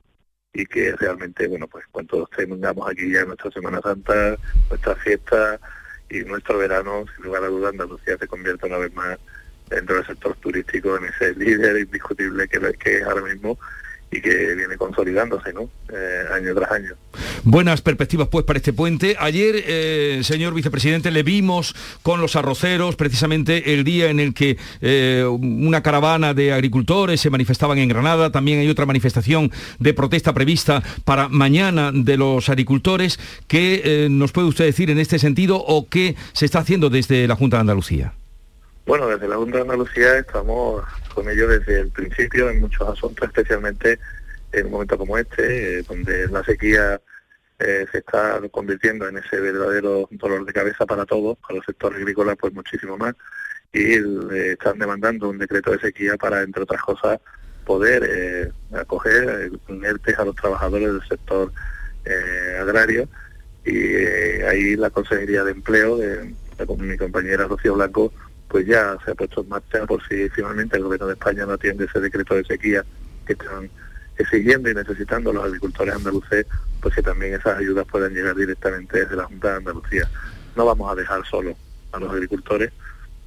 [0.52, 4.36] y que realmente, bueno, pues cuando tengamos aquí ya nuestra Semana Santa,
[4.70, 5.60] nuestra fiesta
[6.08, 9.18] y nuestro verano, sin lugar a dudas, Andalucía se convierta una vez más
[9.68, 13.58] dentro del sector turístico en ese líder indiscutible que, que es ahora mismo
[14.10, 15.70] y que viene consolidándose ¿no?
[15.92, 16.94] Eh, año tras año.
[17.44, 19.16] Buenas perspectivas pues para este puente.
[19.18, 24.56] Ayer, eh, señor vicepresidente, le vimos con los arroceros, precisamente el día en el que
[24.80, 28.30] eh, una caravana de agricultores se manifestaban en Granada.
[28.30, 33.18] También hay otra manifestación de protesta prevista para mañana de los agricultores.
[33.46, 37.36] ¿Qué nos puede usted decir en este sentido o qué se está haciendo desde la
[37.36, 38.14] Junta de Andalucía?
[38.86, 40.82] Bueno, desde la Junta de Andalucía estamos
[41.14, 43.98] con ello desde el principio en muchos asuntos, especialmente
[44.52, 47.00] en un momento como este, eh, donde la sequía
[47.58, 51.98] eh, se está convirtiendo en ese verdadero dolor de cabeza para todos, para los sectores
[51.98, 53.14] agrícolas pues muchísimo más,
[53.72, 57.20] y eh, están demandando un decreto de sequía para, entre otras cosas,
[57.64, 61.52] poder acoger un a los trabajadores del sector
[62.58, 63.06] agrario,
[63.66, 66.34] y ahí la Consejería de Empleo, de
[66.78, 68.10] mi compañera Rocío Blanco,
[68.48, 71.52] pues ya se ha puesto en marcha por si finalmente el gobierno de España no
[71.52, 72.84] atiende ese decreto de sequía
[73.26, 73.70] que están
[74.18, 76.46] exigiendo y necesitando los agricultores andaluces,
[76.80, 80.08] pues que también esas ayudas puedan llegar directamente desde la Junta de Andalucía.
[80.56, 81.56] No vamos a dejar solo
[81.92, 82.72] a los agricultores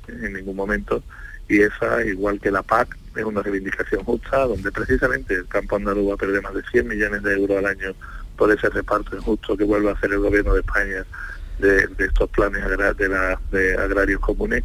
[0.07, 1.03] en ningún momento
[1.47, 6.11] y esa, igual que la PAC, es una reivindicación justa donde precisamente el campo andaluz
[6.11, 7.93] va a perder más de 100 millones de euros al año
[8.37, 11.05] por ese reparto injusto que vuelve a hacer el gobierno de España
[11.59, 14.63] de, estos planes de, de agrarios comunes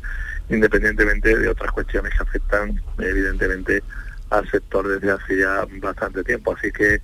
[0.49, 3.83] independientemente de otras cuestiones que afectan evidentemente
[4.31, 6.55] al sector desde hace ya bastante tiempo.
[6.57, 7.01] Así que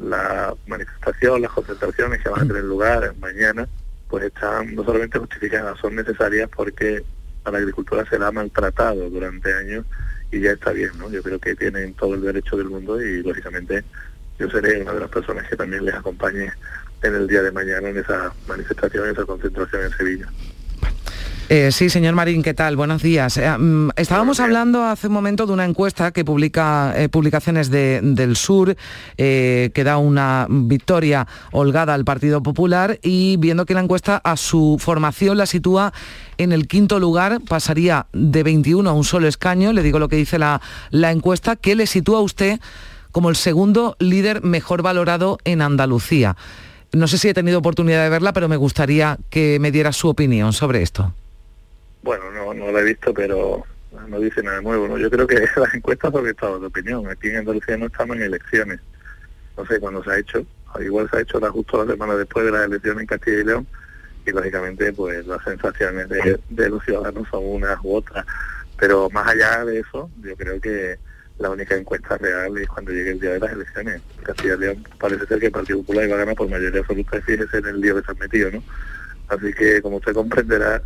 [0.00, 3.68] la manifestación, las concentraciones que van a tener lugar mañana,
[4.08, 7.02] pues están no solamente justificadas, son necesarias porque
[7.44, 9.84] a la agricultura se la ha maltratado durante años
[10.30, 11.10] y ya está bien, ¿no?
[11.10, 13.84] Yo creo que tienen todo el derecho del mundo y lógicamente
[14.38, 16.52] yo seré una de las personas que también les acompañe
[17.02, 20.28] en el día de mañana en esa manifestación, en esa concentración en Sevilla.
[21.50, 22.76] Eh, sí, señor Marín, ¿qué tal?
[22.76, 23.38] Buenos días.
[23.38, 28.36] Eh, mm, estábamos hablando hace un momento de una encuesta que publica eh, Publicaciones del
[28.36, 28.76] Sur,
[29.16, 34.76] que da una victoria holgada al Partido Popular y viendo que la encuesta a su
[34.78, 35.94] formación la sitúa
[36.36, 40.16] en el quinto lugar, pasaría de 21 a un solo escaño, le digo lo que
[40.16, 42.60] dice la, la encuesta, que le sitúa a usted
[43.10, 46.36] como el segundo líder mejor valorado en Andalucía.
[46.92, 50.08] No sé si he tenido oportunidad de verla, pero me gustaría que me diera su
[50.08, 51.14] opinión sobre esto.
[52.02, 53.64] Bueno, no, no la he visto, pero
[54.08, 54.88] no dice nada nuevo.
[54.88, 54.98] ¿no?
[54.98, 57.08] Yo creo que las encuestas son estados de opinión.
[57.08, 58.80] Aquí en Andalucía no estamos en elecciones.
[59.56, 60.44] No sé cuándo se ha hecho.
[60.80, 63.44] Igual se ha hecho la justo la semana después de las elecciones en Castilla y
[63.44, 63.66] León
[64.28, 68.24] y lógicamente pues las sensaciones de, los ciudadanos son unas u otras.
[68.78, 70.98] Pero más allá de eso, yo creo que
[71.38, 74.02] la única encuesta real es cuando llegue el día de las elecciones.
[74.22, 77.20] Castilla y León parece ser que el Partido Popular iba a ganar por mayoría absoluta,
[77.22, 78.62] fíjese en el día de San Metido, ¿no?
[79.28, 80.82] Así que como usted comprenderá,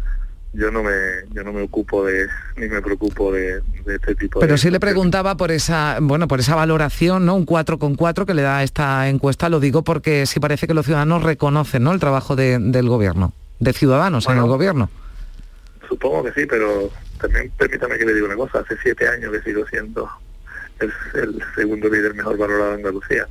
[0.55, 0.93] yo no me
[1.33, 5.37] yo no me ocupo de ni me preocupo de, este tipo pero sí le preguntaba
[5.37, 9.09] por esa bueno por esa valoración no un 4 con 4 que le da esta
[9.09, 9.49] encuesta.
[9.49, 13.73] Lo digo porque sí parece que los ciudadanos reconocen no el trabajo del gobierno de
[13.73, 14.91] ciudadanos en el gobierno.
[15.89, 18.61] Supongo que sí pero también permítame que le diga una cosa.
[18.61, 20.09] Hace siete años que sigo siendo
[20.81, 23.27] el, el segundo líder mejor valorado de Andalucía.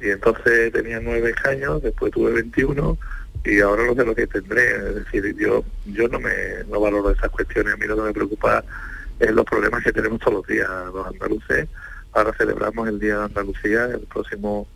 [0.00, 2.98] Y entonces tenía nueve años después tuve 21
[3.44, 6.32] y ahora no sé lo que tendré, es decir, yo yo no me
[6.68, 8.64] no valoro esas cuestiones, a mí lo que me preocupa
[9.18, 11.68] es los problemas que tenemos todos los días los andaluces.
[12.12, 14.68] Ahora celebramos el Día de Andalucía el próximo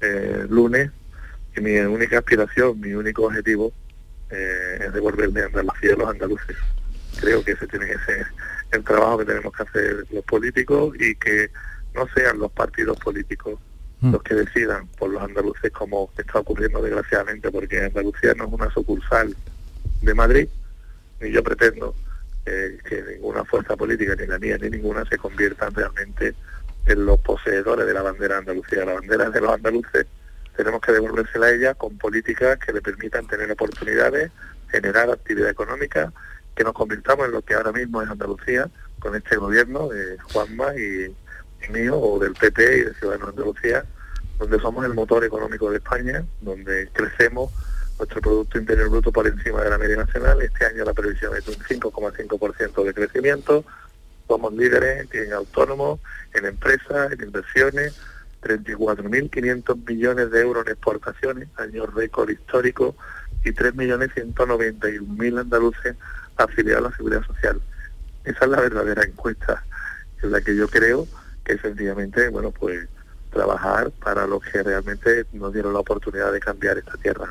[0.00, 0.90] eh, lunes
[1.56, 3.72] y mi única aspiración, mi único objetivo
[4.30, 6.56] eh, es devolverme a Andalucía a los andaluces.
[7.20, 8.26] Creo que ese tiene que ser
[8.72, 11.50] el trabajo que tenemos que hacer los políticos y que
[11.94, 13.60] no sean los partidos políticos.
[14.02, 18.70] Los que decidan por los andaluces como está ocurriendo desgraciadamente porque Andalucía no es una
[18.70, 19.34] sucursal
[20.00, 20.48] de Madrid
[21.20, 21.94] ni yo pretendo
[22.44, 26.34] eh, que ninguna fuerza política ni la mía ni ninguna se conviertan realmente
[26.86, 28.84] en los poseedores de la bandera de Andalucía.
[28.84, 30.06] La bandera de los andaluces
[30.56, 34.32] tenemos que devolvérsela a ella con políticas que le permitan tener oportunidades
[34.72, 36.12] generar actividad económica
[36.56, 40.74] que nos convirtamos en lo que ahora mismo es Andalucía con este gobierno de Juanma
[40.74, 41.14] y
[41.70, 43.84] mío o del PP y de Ciudadanos de Andalucía,
[44.38, 47.50] donde somos el motor económico de España, donde crecemos
[47.98, 50.42] nuestro Producto Interior Bruto por encima de la media nacional.
[50.42, 53.64] Este año la previsión es un 5,5% de crecimiento.
[54.26, 56.00] Somos líderes en autónomos,
[56.34, 58.00] en empresas, en inversiones,
[58.42, 62.96] 34.500 millones de euros en exportaciones, año récord histórico,
[63.44, 65.96] y 3.191.000 andaluces
[66.36, 67.60] afiliados a la Seguridad Social.
[68.24, 69.64] Esa es la verdadera encuesta
[70.22, 71.06] en la que yo creo
[71.44, 72.88] que sencillamente, bueno, pues
[73.32, 77.30] trabajar para los que realmente nos dieron la oportunidad de cambiar esta tierra.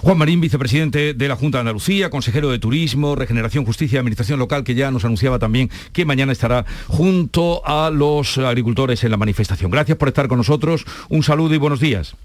[0.00, 4.40] Juan Marín, vicepresidente de la Junta de Andalucía, consejero de Turismo, Regeneración, Justicia y Administración
[4.40, 9.16] Local, que ya nos anunciaba también que mañana estará junto a los agricultores en la
[9.16, 9.70] manifestación.
[9.70, 10.84] Gracias por estar con nosotros.
[11.08, 12.16] Un saludo y buenos días.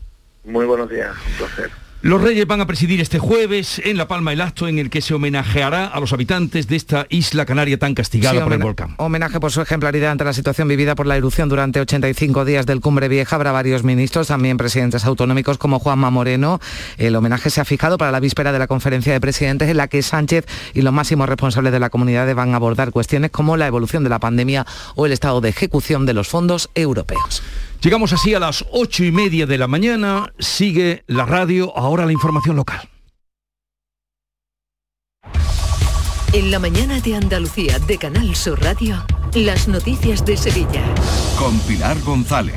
[0.44, 1.87] Muy buenos días, un placer.
[2.04, 5.02] Los Reyes van a presidir este jueves en La Palma el acto en el que
[5.02, 8.94] se homenajeará a los habitantes de esta isla canaria tan castigada por el volcán.
[8.98, 12.82] Homenaje por su ejemplaridad ante la situación vivida por la erupción durante 85 días del
[12.82, 13.36] Cumbre Vieja.
[13.36, 16.60] Habrá varios ministros, también presidentes autonómicos como Juanma Moreno.
[17.00, 19.88] El homenaje se ha fijado para la víspera de la conferencia de presidentes en la
[19.88, 23.66] que Sánchez y los máximos responsables de la comunidad van a abordar cuestiones como la
[23.66, 27.42] evolución de la pandemia o el estado de ejecución de los fondos europeos.
[27.82, 30.34] Llegamos así a las ocho y media de la mañana.
[30.40, 32.90] Sigue la radio, ahora la información local.
[36.34, 40.84] En la mañana de Andalucía de Canal Sur Radio, las noticias de Sevilla.
[41.38, 42.56] Con Pilar González.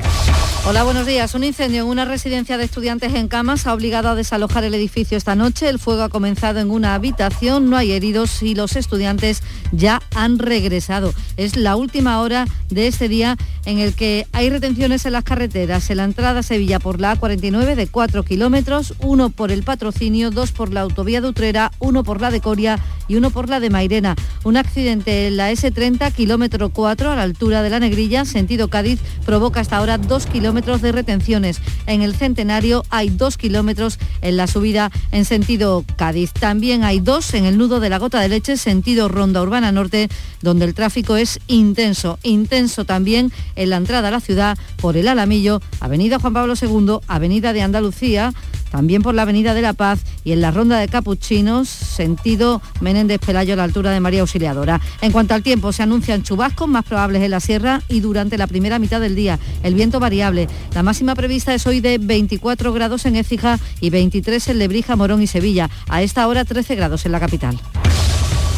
[0.63, 1.33] Hola, buenos días.
[1.33, 5.17] Un incendio en una residencia de estudiantes en Camas ha obligado a desalojar el edificio
[5.17, 5.67] esta noche.
[5.67, 10.37] El fuego ha comenzado en una habitación, no hay heridos y los estudiantes ya han
[10.37, 11.15] regresado.
[11.35, 15.89] Es la última hora de este día en el que hay retenciones en las carreteras.
[15.89, 20.29] En la entrada a Sevilla por la A49 de 4 kilómetros, uno por el patrocinio,
[20.29, 23.59] dos por la autovía de Utrera, uno por la de Coria y uno por la
[23.59, 24.15] de Mairena.
[24.43, 28.99] Un accidente en la S30, kilómetro 4, a la altura de la Negrilla, sentido Cádiz,
[29.25, 31.61] provoca hasta ahora dos kilómetros de retenciones.
[31.87, 36.33] En el Centenario hay dos kilómetros en la subida en sentido Cádiz.
[36.33, 40.09] También hay dos en el nudo de la Gota de Leche, sentido Ronda Urbana Norte,
[40.41, 42.19] donde el tráfico es intenso.
[42.23, 46.97] Intenso también en la entrada a la ciudad por el Alamillo, Avenida Juan Pablo II,
[47.07, 48.33] Avenida de Andalucía,
[48.71, 53.19] también por la Avenida de la Paz y en la Ronda de Capuchinos, sentido Menéndez
[53.19, 54.79] Pelayo a la altura de María Auxiliadora.
[55.01, 58.47] En cuanto al tiempo, se anuncian chubascos más probables en la sierra y durante la
[58.47, 59.39] primera mitad del día.
[59.63, 60.40] El viento variable.
[60.73, 65.21] La máxima prevista es hoy de 24 grados en Écija y 23 en Lebrija, Morón
[65.21, 65.69] y Sevilla.
[65.89, 67.59] A esta hora 13 grados en la capital.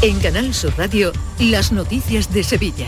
[0.02, 2.88] En Canal Sur Radio, las noticias de Sevilla.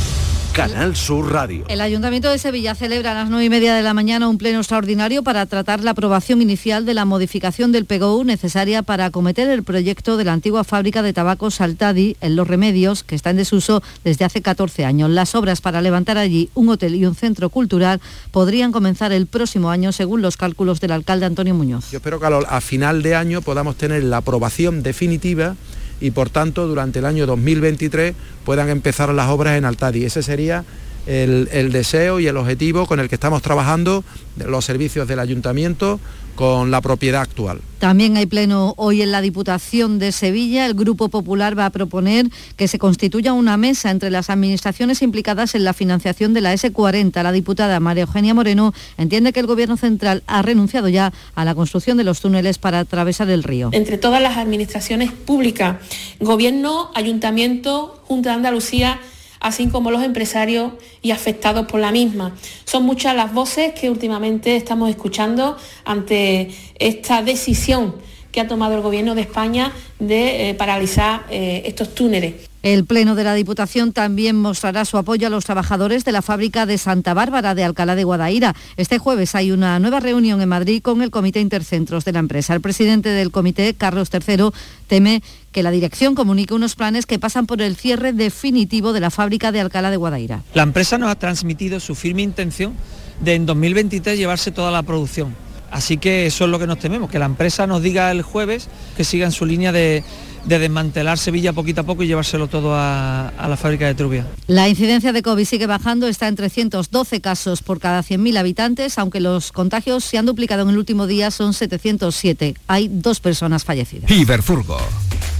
[0.53, 1.63] Canal Sur Radio.
[1.69, 4.59] El Ayuntamiento de Sevilla celebra a las 9 y media de la mañana un pleno
[4.59, 9.63] extraordinario para tratar la aprobación inicial de la modificación del PGU necesaria para acometer el
[9.63, 13.81] proyecto de la antigua fábrica de tabaco Saltadi en Los Remedios, que está en desuso
[14.03, 15.09] desde hace 14 años.
[15.09, 19.69] Las obras para levantar allí un hotel y un centro cultural podrían comenzar el próximo
[19.69, 21.89] año, según los cálculos del alcalde Antonio Muñoz.
[21.91, 25.55] Yo espero que a final de año podamos tener la aprobación definitiva
[26.01, 30.03] y por tanto durante el año 2023 puedan empezar las obras en Altadi.
[30.03, 30.65] Ese sería
[31.05, 34.03] el, el, deseo y el objetivo con el que estamos trabajando
[34.37, 35.99] los servicios del ayuntamiento
[36.35, 37.61] con la propiedad actual.
[37.79, 40.65] También hay pleno hoy en la Diputación de Sevilla.
[40.65, 45.55] El Grupo Popular va a proponer que se constituya una mesa entre las administraciones implicadas
[45.55, 47.21] en la financiación de la S40.
[47.21, 51.55] La diputada María Eugenia Moreno entiende que el Gobierno Central ha renunciado ya a la
[51.55, 53.69] construcción de los túneles para atravesar el río.
[53.71, 55.77] Entre todas las administraciones públicas,
[56.19, 58.99] Gobierno, Ayuntamiento, Junta de Andalucía,
[59.41, 62.33] así como los empresarios y afectados por la misma.
[62.63, 67.95] Son muchas las voces que últimamente estamos escuchando ante esta decisión
[68.31, 72.51] que ha tomado el Gobierno de España de eh, paralizar eh, estos túneles.
[72.63, 76.67] El Pleno de la Diputación también mostrará su apoyo a los trabajadores de la fábrica
[76.67, 78.55] de Santa Bárbara de Alcalá de Guadaira.
[78.77, 82.53] Este jueves hay una nueva reunión en Madrid con el Comité Intercentros de la empresa.
[82.53, 84.51] El presidente del comité, Carlos III,
[84.85, 89.09] teme que la dirección comunique unos planes que pasan por el cierre definitivo de la
[89.09, 90.43] fábrica de Alcalá de Guadaira.
[90.53, 92.75] La empresa nos ha transmitido su firme intención
[93.21, 95.35] de en 2023 llevarse toda la producción.
[95.71, 98.67] Así que eso es lo que nos tememos, que la empresa nos diga el jueves
[98.97, 100.03] que siga en su línea de,
[100.45, 104.27] desmantelar Sevilla poquito a poco y llevárselo todo a, la fábrica de Trubia.
[104.47, 109.19] La incidencia de COVID sigue bajando, está en 312 casos por cada 100.000 habitantes, aunque
[109.19, 112.55] los contagios se han duplicado en el último día, son 707.
[112.67, 114.11] Hay dos personas fallecidas.
[114.11, 114.77] Iberfurgo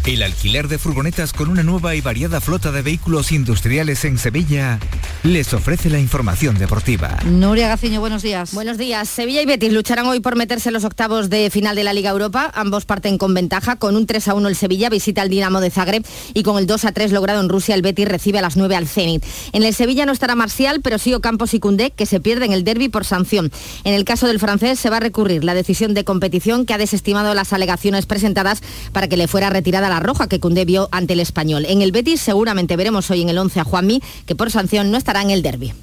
[0.06, 4.80] el alquiler de furgonetas con una nueva y variada flota de vehículos industriales en Sevilla
[5.24, 7.20] les ofrece la información deportiva.
[7.26, 8.54] Nuria Gaciño, buenos días.
[8.54, 9.08] Buenos días.
[9.08, 12.10] Sevilla y Betis lucharán hoy por meterse en los octavos de final de la Liga
[12.10, 12.52] Europa.
[12.56, 13.76] Ambos parten con ventaja.
[13.76, 16.66] Con un 3 a 1 el Sevilla visita al Dinamo de Zagreb y con el
[16.66, 19.24] 2 a 3 logrado en Rusia el Betis recibe a las 9 al Zenit.
[19.54, 22.64] En el Sevilla no estará Marcial, pero sí Ocampos y Cundé, que se pierden el
[22.64, 23.52] derby por sanción.
[23.84, 26.80] En el caso del francés se va a recurrir la decisión de competición que ha
[26.80, 31.14] desestimado las alegaciones presentadas para que le fuera retirada la roja que Cundé vio ante
[31.14, 31.66] el español.
[31.68, 34.98] En el Betis seguramente veremos hoy en el 11 a Juanmi, que por sanción no
[34.98, 35.74] estará en el derby.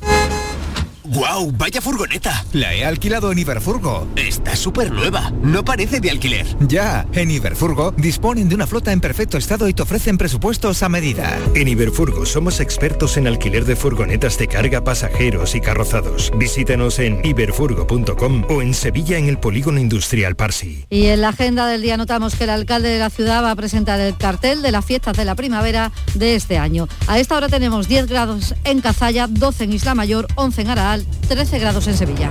[1.10, 1.50] ¡Guau!
[1.56, 2.44] ¡Vaya furgoneta!
[2.52, 4.06] La he alquilado en Iberfurgo.
[4.14, 5.32] Está súper nueva.
[5.42, 6.46] No parece de alquiler.
[6.60, 10.90] Ya, en Iberfurgo disponen de una flota en perfecto estado y te ofrecen presupuestos a
[10.90, 11.38] medida.
[11.54, 16.30] En Iberfurgo somos expertos en alquiler de furgonetas de carga, pasajeros y carrozados.
[16.36, 20.84] Visítanos en iberfurgo.com o en Sevilla en el Polígono Industrial Parsi.
[20.90, 23.56] Y en la agenda del día notamos que el alcalde de la ciudad va a
[23.56, 26.86] presentar el cartel de las fiestas de la primavera de este año.
[27.06, 30.97] A esta hora tenemos 10 grados en Cazalla, 12 en Isla Mayor, 11 en Araal
[31.28, 32.30] 13 grados en Sevilla.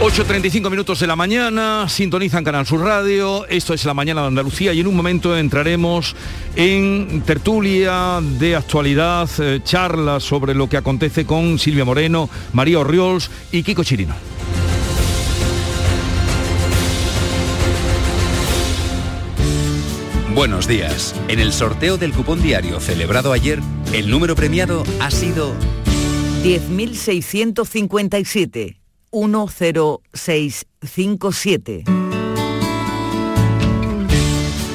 [0.00, 1.86] ...8.35 minutos de la mañana...
[1.86, 3.46] ...sintonizan Canal Sur Radio...
[3.48, 4.72] ...esto es La Mañana de Andalucía...
[4.72, 6.16] ...y en un momento entraremos
[6.56, 9.28] en tertulia de actualidad...
[9.38, 12.30] Eh, ...charlas sobre lo que acontece con Silvia Moreno...
[12.54, 14.14] ...María Orriols y Kiko Chirino.
[20.34, 21.14] Buenos días.
[21.28, 23.58] En el sorteo del cupón diario celebrado ayer,
[23.92, 25.52] el número premiado ha sido
[26.44, 28.76] 10.657
[29.10, 31.82] 10657.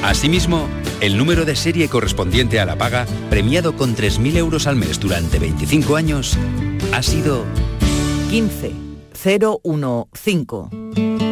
[0.02, 0.68] Asimismo,
[1.00, 5.38] el número de serie correspondiente a la paga, premiado con 3.000 euros al mes durante
[5.38, 6.36] 25 años,
[6.92, 7.46] ha sido
[8.30, 11.25] 15015.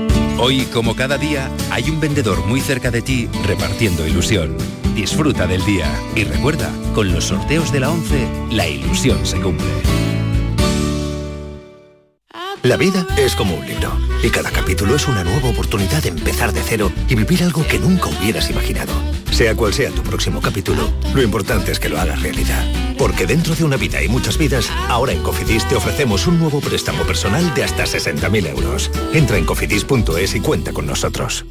[0.46, 4.54] Hoy, como cada día, hay un vendedor muy cerca de ti repartiendo ilusión.
[4.94, 9.64] Disfruta del día y recuerda, con los sorteos de la 11, la ilusión se cumple.
[12.62, 13.90] La vida es como un libro
[14.22, 17.78] y cada capítulo es una nueva oportunidad de empezar de cero y vivir algo que
[17.78, 18.92] nunca hubieras imaginado.
[19.34, 22.64] Sea cual sea tu próximo capítulo, lo importante es que lo hagas realidad.
[22.96, 26.60] Porque dentro de una vida y muchas vidas, ahora en Cofidis te ofrecemos un nuevo
[26.60, 28.92] préstamo personal de hasta 60.000 euros.
[29.12, 31.44] Entra en cofidis.es y cuenta con nosotros.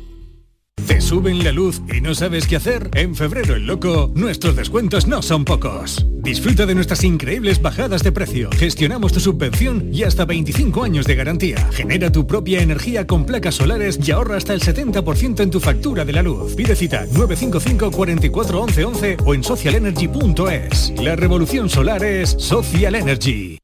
[0.88, 2.90] ¿Te suben la luz y no sabes qué hacer?
[2.94, 6.06] En febrero el loco, nuestros descuentos no son pocos.
[6.24, 8.50] Disfruta de nuestras increíbles bajadas de precio.
[8.58, 11.58] Gestionamos tu subvención y hasta 25 años de garantía.
[11.74, 16.06] Genera tu propia energía con placas solares y ahorra hasta el 70% en tu factura
[16.06, 16.56] de la luz.
[16.56, 20.94] Pide cita 955 44 11 11 o en socialenergy.es.
[21.02, 23.60] La revolución solar es Social Energy.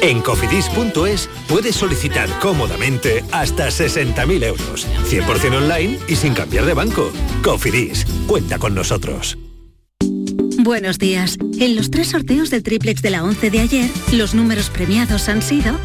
[0.00, 4.86] En cofidis.es puedes solicitar cómodamente hasta 60.000 euros.
[5.10, 7.10] 100% online y sin cambiar de banco.
[7.42, 9.36] Cofidis, cuenta con nosotros.
[10.60, 11.38] Buenos días.
[11.60, 15.40] En los tres sorteos del triplex de la 11 de ayer, los números premiados han
[15.40, 15.78] sido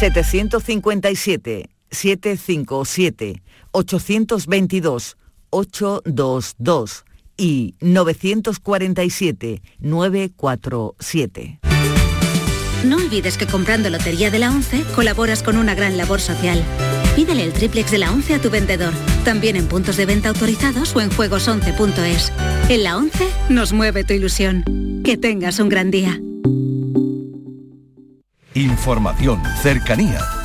[0.00, 3.42] 757, 757,
[3.72, 5.18] 822,
[5.50, 7.04] 822
[7.36, 11.60] y 947, 947.
[12.84, 16.64] No olvides que comprando Lotería de la 11 colaboras con una gran labor social.
[17.14, 18.92] Pídele el triplex de la 11 a tu vendedor,
[19.24, 22.32] también en puntos de venta autorizados o en juegos11.es.
[22.70, 24.64] En la 11 nos mueve tu ilusión.
[25.04, 26.20] Que tengas un gran día.
[28.54, 30.20] Información, cercanía,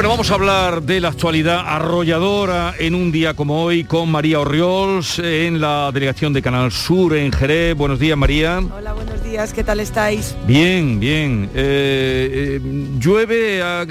[0.00, 4.40] Bueno, vamos a hablar de la actualidad arrolladora en un día como hoy con María
[4.40, 7.76] Orriols en la delegación de Canal Sur en Jerez.
[7.76, 8.60] Buenos días, María.
[8.60, 8.94] Hola,
[9.30, 9.52] días.
[9.52, 10.34] ¿Qué tal estáis?
[10.46, 11.48] Bien, bien.
[11.54, 12.60] Eh, eh,
[12.98, 13.86] llueve, ah,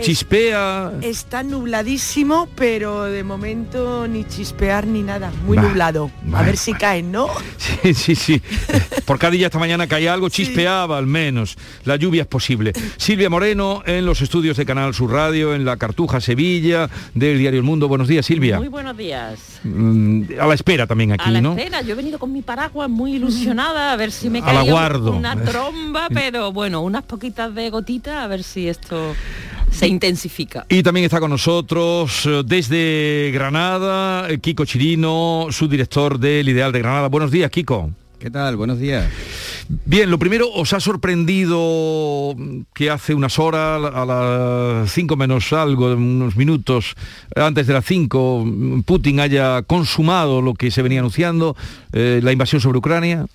[0.00, 0.92] chispea.
[1.02, 5.32] Está nubladísimo, pero de momento ni chispear ni nada.
[5.44, 6.10] Muy nublado.
[6.32, 7.26] a ver si caen, ¿no?
[7.82, 8.42] Sí, sí, sí.
[9.04, 11.56] Por cada día esta mañana caía algo, chispeaba al menos.
[11.84, 12.72] La lluvia es posible.
[12.96, 17.60] Silvia Moreno en los estudios de Canal Sur Radio, en la Cartuja Sevilla, del diario
[17.60, 17.86] El Mundo.
[17.86, 18.58] Buenos días, Silvia.
[18.58, 19.38] Muy buenos días.
[19.62, 21.50] Mm, A la espera también aquí, a la ¿no?
[21.56, 25.36] espera, yo he venido con mi paraguas muy ilusionada a ver si me caía una
[25.42, 29.14] tromba, pero bueno, unas poquitas de gotitas a ver si esto
[29.70, 30.66] se intensifica.
[30.68, 36.72] Y también está con nosotros eh, desde Granada, eh, Kiko Chirino, su director del Ideal
[36.72, 37.08] de Granada.
[37.08, 37.90] Buenos días, Kiko.
[38.18, 38.56] ¿Qué tal?
[38.56, 39.10] Buenos días.
[39.84, 42.34] Bien, lo primero, ¿os ha sorprendido
[42.72, 46.94] que hace unas horas, a las 5 menos algo, unos minutos
[47.34, 51.56] antes de las 5, Putin haya consumado lo que se venía anunciando,
[51.92, 53.26] eh, la invasión sobre Ucrania?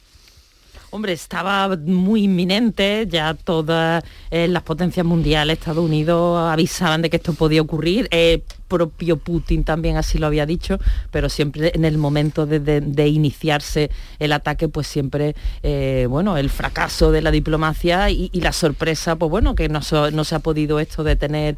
[0.94, 7.16] Hombre, estaba muy inminente, ya todas eh, las potencias mundiales, Estados Unidos, avisaban de que
[7.16, 8.10] esto podía ocurrir.
[8.12, 10.80] Eh, propio Putin también así lo había dicho,
[11.12, 17.12] pero siempre en el momento de, iniciarse el ataque, pues siempre, eh, bueno, el fracaso
[17.12, 21.58] de la diplomacia y, la sorpresa, pues bueno, que no, se ha podido esto detener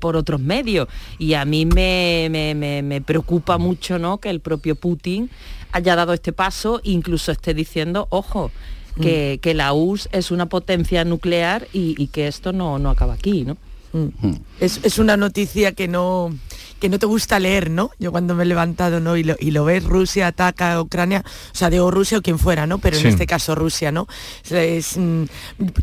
[0.00, 0.88] por otros medios.
[1.18, 2.28] Y a mí me,
[2.82, 5.30] me preocupa mucho, ¿no?, que el propio Putin
[5.72, 8.50] haya dado este paso, incluso esté diciendo, ojo,
[9.00, 9.56] que, mm.
[9.56, 13.56] la URSS es una potencia nuclear y, que esto no, no acaba aquí, ¿no?
[13.96, 14.26] Mm.
[14.26, 14.40] Mm.
[14.60, 16.36] Es, una noticia que no
[16.78, 17.90] que no te gusta leer, ¿no?
[17.98, 19.16] Yo cuando me he levantado, ¿no?
[19.16, 22.38] Y lo, y lo ves, Rusia ataca a Ucrania, o sea, digo Rusia o quien
[22.38, 22.76] fuera, ¿no?
[22.78, 24.06] Pero en este caso Rusia, ¿no?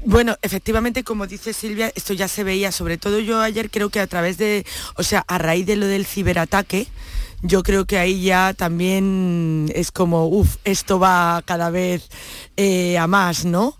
[0.05, 3.99] bueno, efectivamente, como dice Silvia, esto ya se veía, sobre todo yo ayer creo que
[3.99, 6.87] a través de, o sea, a raíz de lo del ciberataque,
[7.41, 12.07] yo creo que ahí ya también es como, uff, esto va cada vez
[12.55, 13.75] eh, a más, ¿no?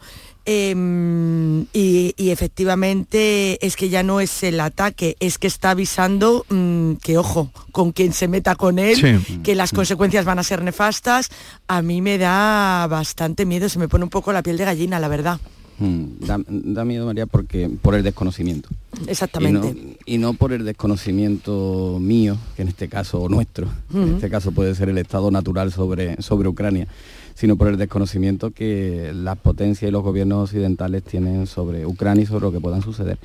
[0.46, 6.96] Em, y, efectivamente es que ya no es el ataque, es que está avisando mm,
[6.96, 11.30] que ojo, con quien se meta con él, que las consecuencias van a ser nefastas.
[11.68, 15.00] A mí me da bastante miedo, se me pone un poco la piel de gallina,
[15.00, 15.40] la verdad.
[15.80, 18.70] Mm, da, miedo, María, porque por el desconocimiento.
[19.08, 19.98] Exactamente.
[20.06, 24.52] Y no, por el desconocimiento mío, que en este caso, o nuestro, en este caso
[24.52, 26.88] puede ser el estado natural sobre, sobre Ucrania,
[27.36, 32.26] sino por el desconocimiento que las potencias y los gobiernos occidentales tienen sobre Ucrania y
[32.26, 33.18] sobre lo que puedan suceder.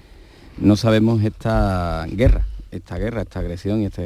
[0.59, 4.03] No sabemos esta guerra, esta guerra, esta agresión y esta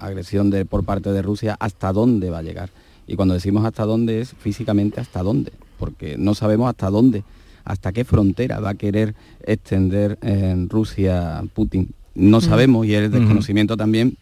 [0.00, 2.70] agresión de, por parte de Rusia hasta dónde va a llegar.
[3.06, 7.24] Y cuando decimos hasta dónde es físicamente hasta dónde, porque no sabemos hasta dónde
[7.64, 9.14] hasta qué frontera va a querer
[9.44, 11.90] extender en Rusia Putin.
[12.14, 14.16] No sabemos y es desconocimiento también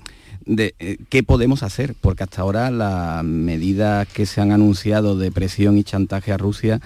[0.46, 5.30] de eh, qué podemos hacer, porque hasta ahora las medidas que se han anunciado de
[5.30, 6.80] presión y chantaje a Rusia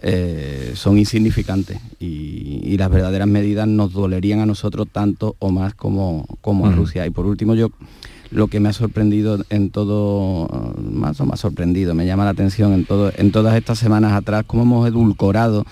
[0.00, 6.26] eh, son insignificantes y, las verdaderas medidas nos dolerían a nosotros tanto o más como,
[6.40, 7.04] como a Rusia.
[7.04, 7.70] Y por último, yo
[8.30, 10.46] lo que me ha sorprendido en todo,
[10.80, 14.44] más o más sorprendido, me llama la atención en, todo, en todas estas semanas atrás,
[14.46, 15.64] cómo hemos edulcorado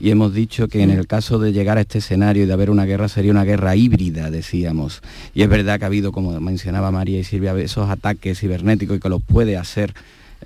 [0.00, 2.70] y hemos dicho que en el caso de llegar a este escenario y de haber
[2.70, 5.02] una guerra sería una guerra híbrida, decíamos.
[5.34, 9.00] Y es verdad que ha habido, como mencionaba María y Silvia, esos ataques cibernéticos y
[9.00, 9.94] que los puede hacer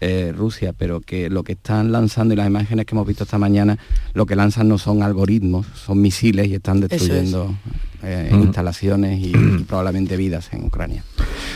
[0.01, 3.39] eh, Rusia, pero que lo que están lanzando y las imágenes que hemos visto esta
[3.39, 3.79] mañana,
[4.13, 7.57] lo que lanzan no son algoritmos, son misiles y están destruyendo
[8.03, 9.33] eh, instalaciones y,
[9.67, 11.03] probablemente vidas en Ucrania.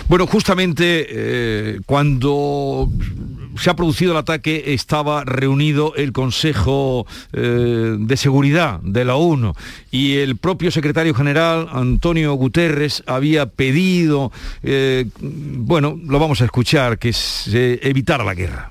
[0.09, 2.91] Bueno, justamente eh, cuando
[3.61, 9.52] se ha producido el ataque estaba reunido el Consejo de Seguridad de la ONU
[9.90, 14.32] y el propio secretario general Antonio Guterres había pedido,
[15.22, 18.70] bueno, lo vamos a escuchar, que se evitara la guerra.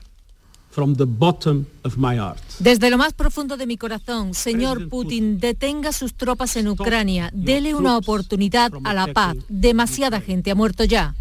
[2.59, 7.73] Desde lo más profundo de mi corazón, señor Putin, detenga sus tropas en Ucrania, dele
[7.73, 9.35] una oportunidad a la paz.
[9.49, 11.15] Demasiada gente ha muerto ya.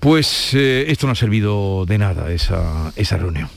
[0.00, 3.48] Pues eh, esto no ha servido de nada, esa, esa reunión.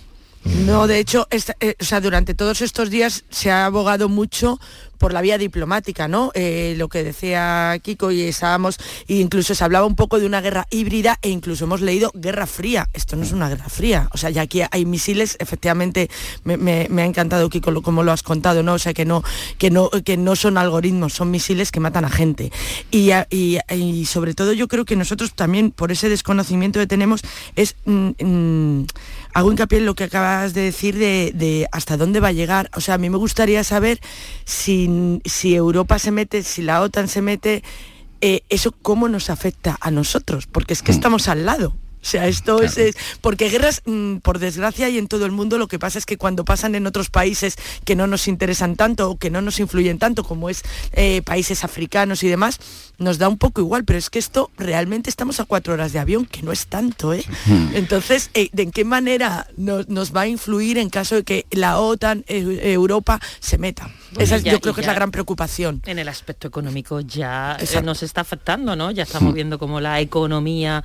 [0.65, 4.59] No, de hecho, eh, o sea, durante todos estos días se ha abogado mucho
[5.01, 6.29] por la vía diplomática, ¿no?
[6.35, 8.77] Eh, lo que decía Kiko y estábamos,
[9.07, 12.87] incluso se hablaba un poco de una guerra híbrida e incluso hemos leído guerra fría.
[12.93, 14.07] Esto no es una guerra fría.
[14.13, 16.11] O sea, ya aquí hay misiles, efectivamente,
[16.43, 18.73] me, ha encantado Kiko como lo has contado, ¿no?
[18.73, 19.23] O sea, que no,
[19.57, 22.51] que no, que no son algoritmos, son misiles que matan a gente.
[22.91, 27.21] Y, y, sobre todo yo creo que nosotros también, por ese desconocimiento que tenemos,
[27.55, 27.75] es.
[27.85, 28.85] Mm, mm,
[29.33, 32.69] hago hincapié en lo que acabas de decir de, hasta dónde va a llegar.
[32.75, 33.99] O sea, a mí me gustaría saber
[34.45, 34.87] si,
[35.25, 37.63] si Europa se mete, si la OTAN se mete,
[38.21, 40.95] eh, eso cómo nos afecta a nosotros, porque es que mm.
[40.95, 41.73] estamos al lado.
[42.01, 42.79] O sea, esto es,
[43.21, 46.17] Porque guerras, mm, por desgracia, y en todo el mundo, lo que pasa es que
[46.17, 49.99] cuando pasan en otros países que no nos interesan tanto o que no nos influyen
[49.99, 50.63] tanto, como es
[50.93, 52.59] eh, países africanos y demás,
[53.01, 55.99] nos da un poco igual, pero es que esto realmente estamos a cuatro horas de
[55.99, 57.23] avión, que no es tanto, ¿eh?
[57.73, 62.23] Entonces, eh, ¿de qué manera nos, va a influir en caso de que la OTAN,
[62.27, 63.89] Europa, se meta?
[64.17, 65.81] Esa yo creo que es la gran preocupación.
[65.85, 68.91] En el aspecto económico ya nos está afectando, ¿no?
[68.91, 70.83] Ya estamos viendo como la economía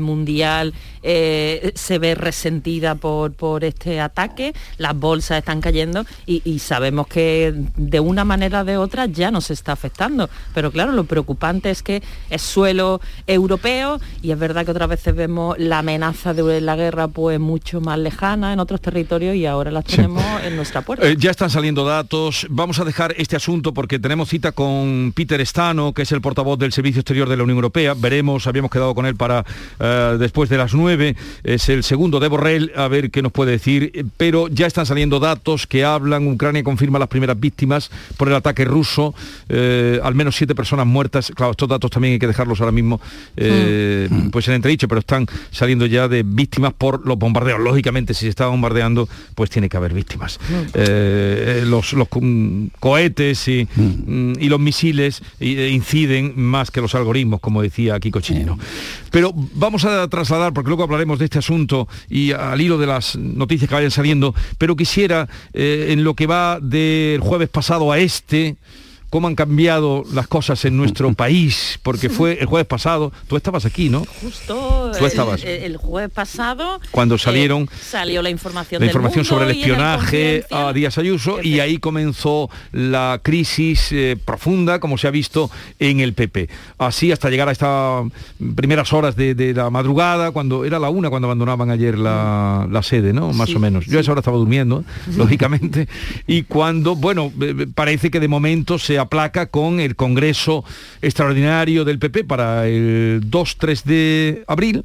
[0.00, 6.42] mundial mundial eh, se ve resentida por, por este ataque, las bolsas están cayendo y,
[6.44, 10.28] y sabemos que de una manera o de otra ya nos está afectando.
[10.54, 15.14] Pero claro, lo preocupante es que es suelo europeo y es verdad que otras veces
[15.14, 19.70] vemos la amenaza de la guerra pues mucho más lejana en otros territorios y ahora
[19.70, 21.08] las tenemos en nuestra puerta.
[21.08, 22.46] Eh, ya están saliendo datos.
[22.50, 26.58] Vamos a dejar este asunto porque tenemos cita con Peter Stano, que es el portavoz
[26.58, 27.94] del Servicio Exterior de la Unión Europea.
[27.94, 29.44] Veremos, habíamos quedado con él para
[29.78, 31.16] eh, después de las nueve.
[31.44, 34.06] Es el segundo de Borrell, a ver qué nos puede decir.
[34.16, 36.26] Pero ya están saliendo datos que hablan.
[36.26, 39.14] Ucrania confirma las primeras víctimas por el ataque ruso.
[39.48, 41.32] Eh, al menos siete personas muertas.
[41.36, 43.00] Claro, estos datos también hay que dejarlos ahora mismo
[43.36, 47.60] eh, pues en entredicho, pero están saliendo ya de víctimas por los bombardeos.
[47.60, 50.40] Lógicamente, si se está bombardeando, pues tiene que haber víctimas.
[50.74, 56.94] Eh, los los mm, cohetes y, mm, y los misiles eh, inciden más que los
[56.94, 58.58] algoritmos, como decía Kiko Chirino.
[59.10, 63.16] Pero vamos a trasladar, porque luego hablaremos de este asunto y al hilo de las
[63.16, 67.98] noticias que vayan saliendo, pero quisiera, eh, en lo que va del jueves pasado a
[67.98, 68.56] este,
[69.10, 73.64] cómo han cambiado las cosas en nuestro país, porque fue el jueves pasado, tú estabas
[73.64, 74.04] aquí, ¿no?
[74.22, 75.42] Justo Tú el- estabas.
[75.44, 79.44] El, el jueves pasado Cuando salieron eh, salió la información, la del información mundo sobre
[79.50, 85.10] el espionaje a Díaz Ayuso y ahí comenzó la crisis eh, profunda, como se ha
[85.10, 86.48] visto en el PP.
[86.78, 88.04] Así hasta llegar a estas
[88.56, 92.82] primeras horas de, de la madrugada, cuando era la una cuando abandonaban ayer la, la
[92.82, 93.32] sede, ¿no?
[93.32, 93.86] Más Sí, o menos.
[93.86, 94.84] Yo a esa hora estaba durmiendo,
[95.16, 95.88] lógicamente.
[96.26, 100.64] Y cuando, bueno, eh, parece que de momento se aplaca con el Congreso
[101.02, 104.84] Extraordinario del PP para el 2-3 de abril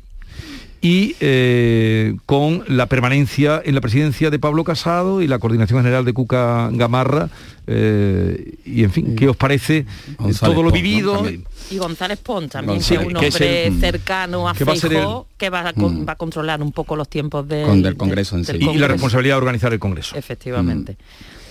[0.83, 6.05] y eh, con la permanencia en la presidencia de Pablo Casado y la coordinación general
[6.05, 7.29] de Cuca Gamarra.
[7.67, 9.85] eh, y en fin, ¿qué os parece eh,
[10.17, 11.23] González todo lo vivido?
[11.69, 14.63] Y González Pons también, González, que es un que es hombre el- cercano a que
[14.65, 17.07] va a ser el- Feijóo, que va a, con- va a controlar un poco los
[17.07, 18.61] tiempos del, Con del Congreso en del sí.
[18.61, 18.87] y la Congreso.
[18.93, 20.15] responsabilidad de organizar el Congreso.
[20.17, 20.97] Efectivamente.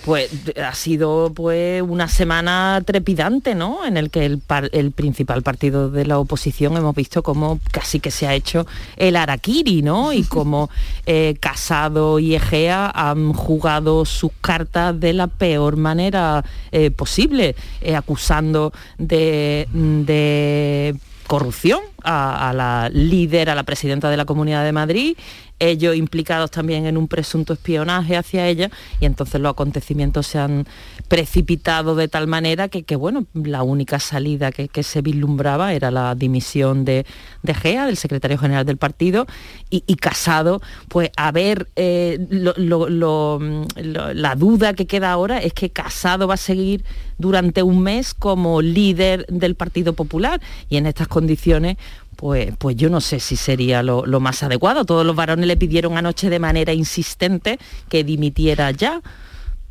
[0.05, 3.85] Pues ha sido pues una semana trepidante, ¿no?
[3.85, 7.99] En el que el, par- el principal partido de la oposición hemos visto cómo casi
[7.99, 8.65] que se ha hecho
[8.97, 10.11] el araquiri, ¿no?
[10.11, 10.71] Y cómo
[11.05, 17.95] eh, Casado y Egea han jugado sus cartas de la peor manera eh, posible, eh,
[17.95, 20.95] acusando de, de
[21.27, 25.15] corrupción a, a la líder, a la presidenta de la Comunidad de Madrid,
[25.61, 30.65] ellos implicados también en un presunto espionaje hacia ella, y entonces los acontecimientos se han
[31.07, 36.85] precipitado de tal manera que, bueno, la única salida que, se vislumbraba era la dimisión
[36.85, 37.05] de,
[37.43, 39.27] de Gea, del secretario general del partido,
[39.69, 46.33] y, Casado, pues a ver, eh, la duda que queda ahora es que Casado va
[46.33, 46.83] a seguir
[47.19, 51.77] durante un mes como líder del Partido Popular, y en estas condiciones
[52.21, 54.85] pues, pues yo no sé si sería lo, lo más adecuado.
[54.85, 57.57] Todos los varones le pidieron anoche de manera insistente
[57.89, 59.01] que dimitiera ya,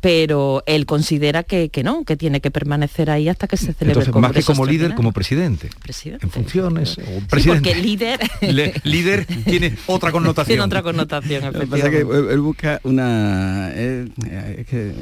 [0.01, 4.01] pero él considera que, que no, que tiene que permanecer ahí hasta que se celebre
[4.01, 5.69] Entonces, el más que Congreso como líder, como presidente.
[5.81, 6.25] Presidente.
[6.25, 6.97] En funciones.
[6.97, 7.69] o Sí, presidente.
[7.69, 10.47] porque líder Le- líder tiene otra connotación.
[10.47, 12.27] tiene otra connotación, Lo que pasa es que efectivamente.
[12.29, 13.71] él, él busca una...
[13.75, 14.11] él-
[14.57, 14.93] es que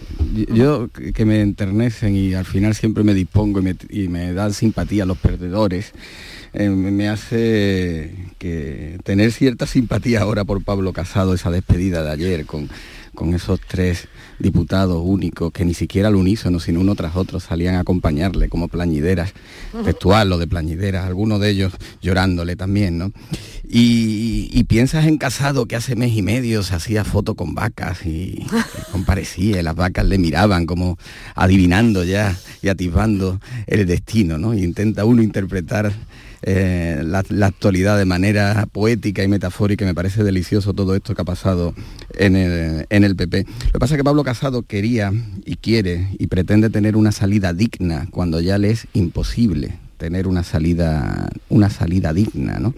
[0.53, 4.53] yo que me enternecen y al final siempre me dispongo y me, y me dan
[4.53, 5.93] simpatía a los perdedores,
[6.53, 12.45] eh, me hace que tener cierta simpatía ahora por Pablo Casado, esa despedida de ayer
[12.45, 12.69] con,
[13.13, 14.07] con esos tres
[14.39, 18.69] diputados únicos que ni siquiera al unísono, sino uno tras otro salían a acompañarle como
[18.69, 19.33] plañideras,
[19.83, 23.11] textual lo de plañideras, algunos de ellos llorándole también, ¿no?
[23.67, 28.05] Y, y piensas en Casado que hace mes y medio se hacía foto con vacas
[28.05, 28.09] y,
[28.87, 30.97] y comparecía, y las vacas le miraban como
[31.35, 34.53] adivinando ya y atisbando el destino, ¿no?
[34.53, 35.93] Y intenta uno interpretar
[36.41, 41.25] eh, la, actualidad de manera poética y metafórica me parece delicioso todo esto que ha
[41.25, 41.73] pasado
[42.17, 43.45] en el, en el PP.
[43.65, 45.11] Lo que pasa es que Pablo Casado quería
[45.45, 50.43] y quiere y pretende tener una salida digna cuando ya le es imposible tener una
[50.43, 52.73] salida, una salida digna, ¿no?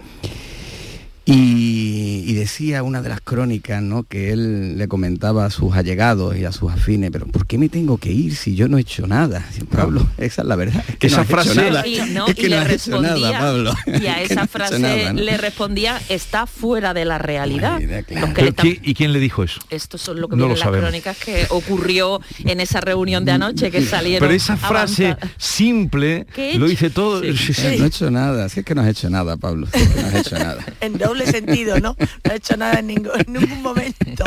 [1.31, 4.03] Y, y decía una de las crónicas, ¿no?
[4.03, 7.69] Que él le comentaba a sus allegados y a sus afines, pero ¿por qué me
[7.69, 9.45] tengo que ir si yo no he hecho nada?
[9.51, 10.83] Dice, Pablo, esa es la verdad.
[10.87, 11.87] es que Esa no frase- nada.
[11.87, 13.73] Y, no, es que y no le nada, respondía, Pablo.
[13.87, 17.79] y a esa frase le respondía, está fuera de la realidad.
[17.79, 19.59] Los que le Pero están- ¿quién- ¿Y quién le dijo eso?
[19.69, 20.83] Estos son lo que No vienen lo las sabemos.
[20.89, 24.27] crónicas que ocurrió en esa reunión de anoche que salieron.
[24.27, 27.21] Pero esa frase simple ¿Qué he lo dice todo.
[27.21, 27.61] Sí, sí.
[27.77, 29.67] No he hecho nada, si es que no has hecho nada, Pablo.
[29.73, 30.65] si es que no has hecho nada.
[30.81, 31.95] en doble sentido, ¿no?
[32.23, 34.23] No ha hecho nada en ningún, ningún momento.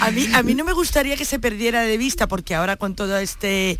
[0.00, 2.94] A mí, a mí no me gustaría que se perdiera de vista, porque ahora con
[2.94, 3.78] todo este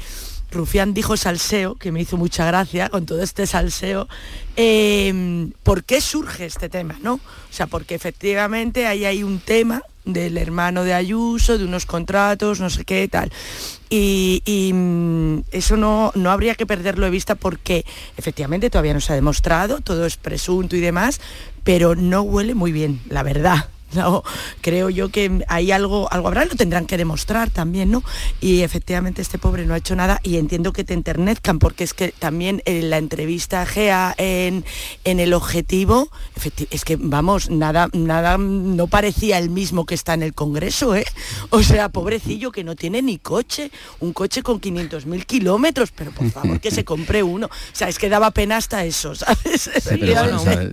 [0.57, 4.09] Rufián dijo salseo, que me hizo mucha gracia con todo este salseo,
[4.57, 6.97] em, ¿por qué surge este tema?
[7.03, 7.15] ¿no?
[7.15, 12.61] O sea, porque efectivamente ahí hay un tema del hermano de Ayuso, de unos contratos,
[12.61, 13.31] no sé qué tal.
[13.91, 17.85] Y, mm, eso no, no habría que perderlo de vista porque
[18.17, 21.21] efectivamente todavía no se ha demostrado, todo es presunto y demás,
[21.65, 23.69] pero no huele muy bien, la verdad.
[23.97, 24.23] No,
[24.61, 28.03] creo yo que hay algo, algo habrá, lo tendrán que demostrar también, ¿no?
[28.41, 31.95] Y efectivamente este pobre no ha hecho nada y entiendo que te enternezcan, porque es
[31.95, 34.65] que también en la entrevista Gea en,
[35.05, 36.11] en el objetivo,
[36.71, 41.07] es que vamos, nada, nada no parecía el mismo que está en el Congreso, ¿eh?
[41.51, 43.71] O sea, pobrecillo que no tiene ni coche,
[44.01, 47.47] un coche con 500.000 kilómetros, pero por favor que se compre uno.
[47.47, 49.71] O sea, es que daba pena hasta eso, ¿sabes?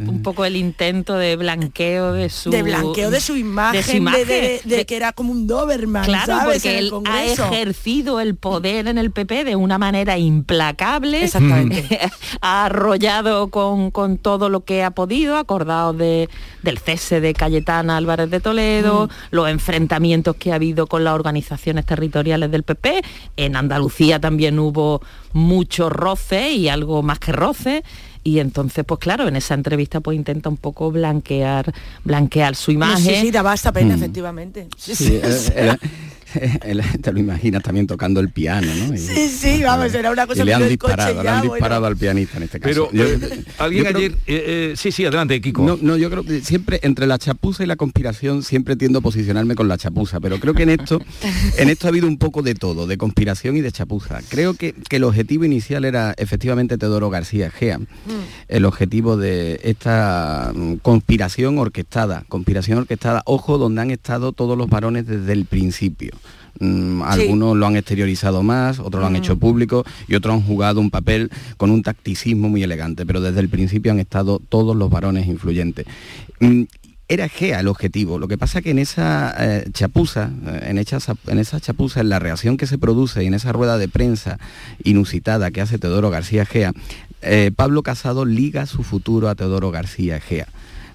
[0.07, 2.49] un, poco el intento de blanqueo de su...
[2.49, 7.25] De blanqueo de su imagen, de, que era como un Doberman, claro, porque él ha
[7.25, 11.23] ejercido el poder en el PP de una manera implacable.
[11.23, 11.99] Exactamente.
[12.41, 16.29] ha arrollado con, con, todo lo que ha podido, acordado de,
[16.61, 19.09] del cese de Cayetana Álvarez de Toledo, mm.
[19.31, 23.01] los enfrentamientos que ha habido con las organizaciones territoriales del PP.
[23.37, 25.01] En Andalucía también hubo
[25.33, 27.83] mucho roce y algo más que roce
[28.23, 33.15] y entonces pues claro en esa entrevista pues intenta un poco blanquear blanquear su imagen.
[33.15, 33.99] Sí sí daba esta pena mm.
[33.99, 34.67] efectivamente.
[34.77, 35.21] Sí, sí,
[37.01, 38.97] te lo imaginas también tocando el piano, ¿no?
[38.97, 42.37] sí, sí, vamos, era una cosa y le han disparado, le han disparado al pianista
[42.37, 42.89] en este caso.
[42.91, 45.63] Pero eh, alguien ayer, eh, eh, sí, sí, adelante, Kiko.
[45.63, 49.01] No, no, yo creo que siempre entre la chapuza y la conspiración siempre tiendo a
[49.01, 51.01] posicionarme con la chapuza, pero creo que en esto,
[51.57, 54.19] en esto ha habido un poco de todo, de conspiración y de chapuza.
[54.29, 57.85] Creo que, que el objetivo inicial era efectivamente Teodoro García Gea, mm.
[58.47, 64.69] el objetivo de esta mm, conspiración orquestada, conspiración orquestada, ojo, donde han estado todos los
[64.69, 66.11] varones desde el principio.
[66.59, 69.39] Mm, algunos lo han exteriorizado más, otros lo han hecho mm.
[69.39, 73.49] público y otros han jugado un papel con un tacticismo muy elegante, pero desde el
[73.49, 75.85] principio han estado todos los varones influyentes.
[76.39, 76.63] Mm,
[77.07, 78.17] era GEA el objetivo.
[78.17, 82.19] Lo que pasa que en esa eh, chapuza, eh, en, en esa chapuza, en la
[82.19, 84.39] reacción que se produce y en esa rueda de prensa
[84.83, 86.71] inusitada que hace Teodoro García Gea,
[87.21, 90.47] eh, Pablo Casado liga su futuro a Teodoro García Gea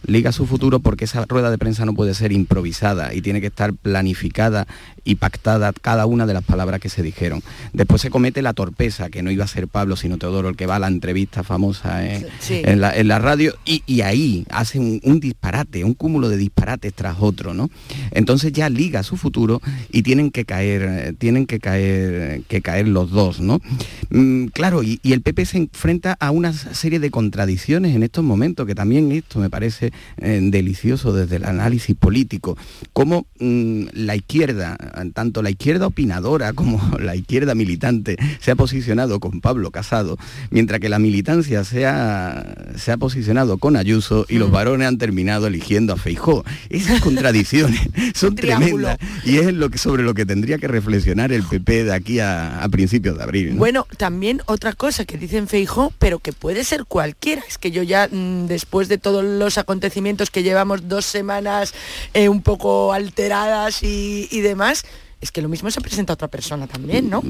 [0.06, 3.48] liga su futuro porque esa rueda de prensa no puede ser improvisada y tiene que
[3.48, 4.66] estar planificada
[5.08, 7.42] y pactada cada una de las palabras que se dijeron.
[7.72, 10.66] Después se comete la torpeza, que no iba a ser Pablo, sino Teodoro, el que
[10.66, 16.28] va a la entrevista famosa en, la, radio, y, ahí hace un, disparate, un cúmulo
[16.28, 17.70] de disparates tras otro, ¿no?
[18.10, 23.10] Entonces ya liga su futuro y tienen que caer, tienen que caer, que caer los
[23.10, 23.62] dos, ¿no?
[24.10, 28.66] Mm, claro, y, el PP se enfrenta a una serie de contradicciones en estos momentos,
[28.66, 32.58] que también esto me parece eh, delicioso desde el análisis político,
[32.92, 34.76] como mm, la izquierda
[35.12, 40.18] tanto la izquierda opinadora como la izquierda militante se ha posicionado con Pablo Casado,
[40.50, 44.52] mientras que la militancia se ha, se ha posicionado con Ayuso y los mm.
[44.52, 46.44] varones han terminado eligiendo a Feijó.
[46.70, 47.80] Esas contradicciones
[48.14, 51.94] son tremendas y es lo que, sobre lo que tendría que reflexionar el PP de
[51.94, 53.54] aquí a, principios de abril.
[53.54, 57.82] Bueno, también otra cosa que dicen Feijó, pero que puede ser cualquiera, es que yo
[57.82, 61.72] ya mm, después de todos los acontecimientos que llevamos dos semanas
[62.14, 64.84] eh, un poco alteradas y demás,
[65.20, 67.22] es que lo mismo se presenta a otra persona también, ¿no?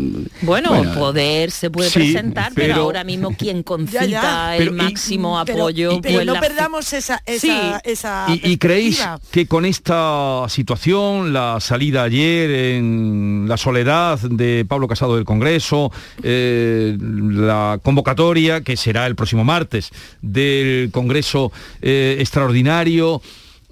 [0.43, 6.01] Bueno, poder se puede presentar, pero, ahora mismo quien concita el máximo apoyo.
[6.03, 13.47] Pero, no perdamos esa, esa, ¿Y, creéis que con esta situación, la salida ayer en
[13.49, 15.91] la soledad de Pablo Casado del Congreso,
[16.23, 23.23] eh, la convocatoria, que será el próximo martes, del Congreso eh, extraordinario,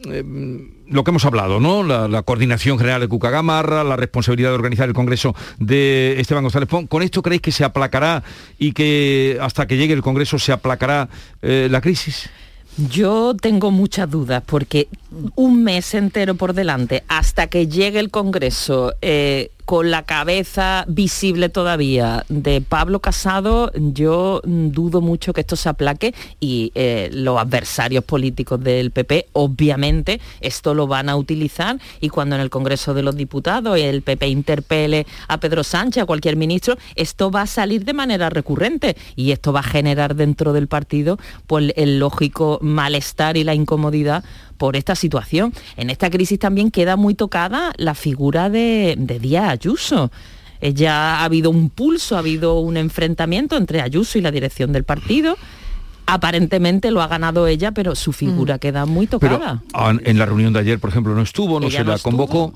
[0.07, 0.23] eh,
[0.89, 1.83] lo que hemos hablado, ¿no?
[1.83, 6.89] La, coordinación general de Cucagamarra, la responsabilidad de organizar el Congreso de Esteban González Pons.
[6.89, 8.23] ¿Con esto creéis que se aplacará
[8.59, 11.09] y que hasta que llegue el Congreso se aplacará
[11.43, 12.29] eh, la crisis?
[12.91, 14.89] Yo tengo muchas dudas porque
[15.35, 21.49] un mes entero por delante hasta que llegue el Congreso eh, con la cabeza visible
[21.49, 28.05] todavía de Pablo Casado, yo dudo mucho que esto se aplaque y eh, los adversarios
[28.05, 33.03] políticos del PP obviamente esto lo van a utilizar y cuando en el Congreso de
[33.03, 37.85] los Diputados el PP interpele a Pedro Sánchez, a cualquier ministro, esto va a salir
[37.85, 43.37] de manera recurrente y esto va a generar dentro del partido pues, el lógico malestar
[43.37, 44.23] y la incomodidad
[44.57, 45.53] por esta situación.
[45.77, 50.11] En esta crisis también queda muy tocada la figura de, de Díaz Ayuso.
[50.61, 54.85] Ya ha habido un pulso, ha habido un enfrentamiento entre Ayuso y la dirección del
[54.85, 55.37] partido
[56.07, 59.63] aparentemente lo ha ganado ella, pero su figura queda muy tocada.
[59.75, 61.99] Ah, en la reunión de ayer, por ejemplo, no estuvo, no Ella se no la
[61.99, 62.53] convocó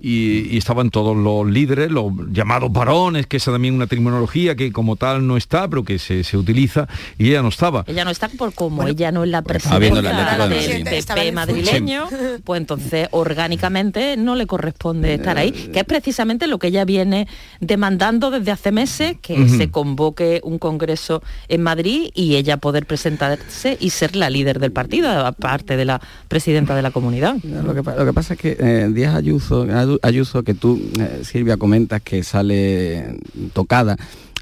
[0.00, 4.72] y, y estaban todos los líderes, los llamados varones, que es también una terminología que
[4.72, 6.88] como tal no está, pero que se, se utiliza,
[7.18, 7.84] y ella no estaba.
[7.86, 10.82] Ella no está por como ella no es la presidenta del.
[10.82, 12.08] PP madrileño,
[12.44, 17.28] pues entonces orgánicamente no le corresponde estar ahí, que es precisamente lo que ella viene
[17.60, 19.56] demandando desde hace meses, que Ujú.
[19.56, 24.70] se convoque un congreso en Madrid y ella poder presentarse y ser la líder del
[24.70, 27.36] partido, aparte de la presidenta de la comunidad.
[27.42, 29.66] Lo que, pasa es que eh, Díaz Ayuso,
[30.02, 33.18] Ayuso, que tú, eh, Silvia, comentas que sale
[33.54, 33.96] tocada,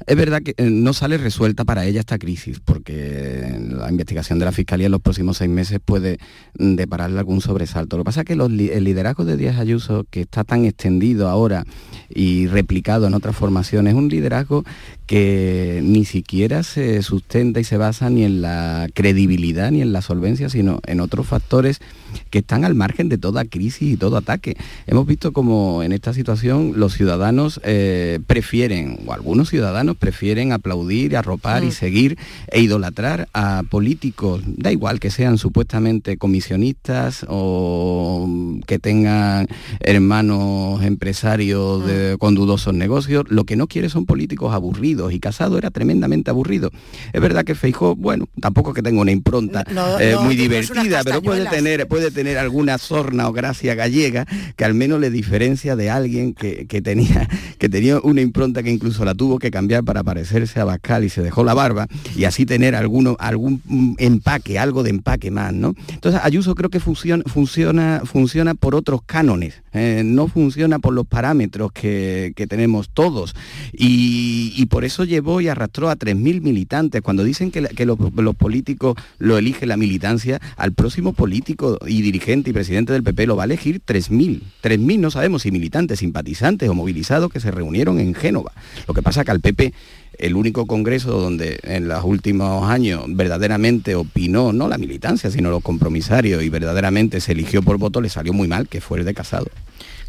[0.07, 4.45] es verdad que eh, no sale resuelta para ella esta crisis, porque la investigación de
[4.45, 6.17] la Fiscalía en los próximos seis meses puede
[6.57, 7.97] mm, depararle algún sobresalto.
[7.97, 11.65] Lo que pasa es que el liderazgo de Díaz Ayuso, que está tan extendido ahora
[12.09, 14.63] y replicado en otras formaciones, es un liderazgo
[15.05, 20.01] que ni siquiera se sustenta y se basa ni en la credibilidad ni en la
[20.01, 21.81] solvencia, sino en otros factores
[22.29, 24.55] que están al margen de toda crisis y todo ataque.
[24.87, 31.15] Hemos visto como en esta situación los ciudadanos eh, prefieren, o algunos ciudadanos prefieren aplaudir,
[31.17, 32.17] arropar y seguir
[32.51, 38.27] e idolatrar a políticos, da igual que sean supuestamente comisionistas o
[38.67, 39.47] que tengan
[39.79, 45.57] hermanos empresarios de- con dudosos negocios, lo que no quiere son políticos aburridos y Casado
[45.57, 46.71] era tremendamente aburrido.
[47.13, 51.03] Es verdad que Feijó, bueno, tampoco que tenga una impronta No, eh, no, muy divertida,
[51.03, 54.25] pero puede tener, puede tener alguna sorna o gracia gallega
[54.55, 57.27] que al menos le diferencia de alguien que, que tenía,
[57.57, 61.09] que tenía una impronta que incluso la tuvo que cambiar para parecerse a Bascal y
[61.09, 63.61] se dejó la barba y así tener alguno, algún
[63.97, 65.75] empaque, algo de empaque más, ¿no?
[65.89, 71.07] Entonces Ayuso creo que funciona, funciona, funciona por otros cánones, eh, no funciona por los
[71.07, 73.35] parámetros que, que tenemos todos.
[73.73, 77.01] Y, por eso llevó y arrastró a 3.000 militantes.
[77.01, 82.01] Cuando dicen que, que los, los políticos lo elige la militancia, al próximo político y
[82.01, 84.41] dirigente y presidente del PP lo va a elegir 3.000.
[84.63, 88.51] 3.000 no sabemos si militantes, simpatizantes o movilizados que se reunieron en Génova.
[88.87, 89.60] Lo que pasa que al PP
[90.17, 95.63] el único congreso donde en los últimos años verdaderamente opinó, no la militancia, sino los
[95.63, 99.13] compromisarios y verdaderamente se eligió por voto, le salió muy mal, que fue el de
[99.13, 99.47] Casado.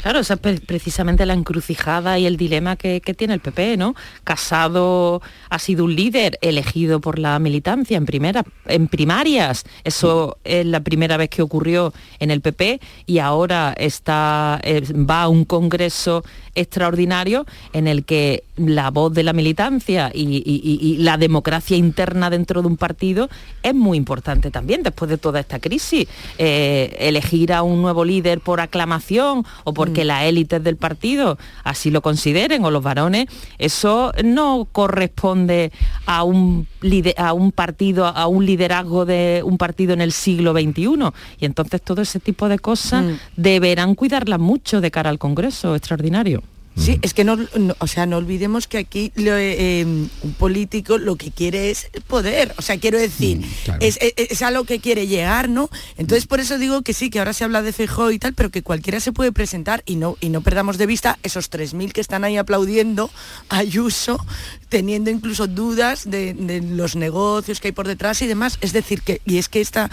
[0.02, 3.76] Claro, esa es pre- precisamente la encrucijada y el dilema que, que tiene el PP,
[3.76, 3.94] ¿no?
[4.24, 9.62] Casado ha sido un líder elegido por la militancia en primera, en primarias.
[9.84, 15.22] Eso es la primera vez que ocurrió en el PP y ahora está eh, va
[15.22, 16.24] a un congreso
[16.56, 21.74] extraordinario en el que la voz de la militancia y, y- y- y la democracia
[21.76, 23.30] interna dentro de un partido
[23.62, 26.06] es muy importante también después de toda esta crisis.
[26.36, 31.90] Eh, elegir a un nuevo líder por aclamación o porque las élites del partido así
[31.90, 33.26] lo consideren o los varones,
[33.58, 35.72] eso no corresponde
[36.04, 40.52] a un, lide- a un partido, a un liderazgo de un partido en el siglo
[40.52, 41.10] XXI.
[41.40, 43.04] Y entonces todo ese tipo de cosas
[43.36, 46.42] deberán cuidarlas mucho de cara al Congreso extraordinario.
[46.74, 50.96] Sí, es que no, no- o sea, no olvidemos que aquí lo, eh, un político
[50.98, 52.54] lo que quiere es poder.
[52.56, 53.42] O sea, quiero decir,
[53.80, 55.68] es, es- es a lo que quiere llegar, ¿no?
[55.98, 58.50] Entonces por eso digo que sí, que ahora se habla de Feijóo y tal, pero
[58.50, 62.00] que cualquiera se puede presentar y no, y no perdamos de vista esos 3.000 que
[62.00, 63.10] están ahí aplaudiendo
[63.50, 64.24] a Ayuso,
[64.70, 68.56] teniendo incluso dudas de, de los negocios que hay por detrás y demás.
[68.62, 69.90] Es decir, que, y es que esta,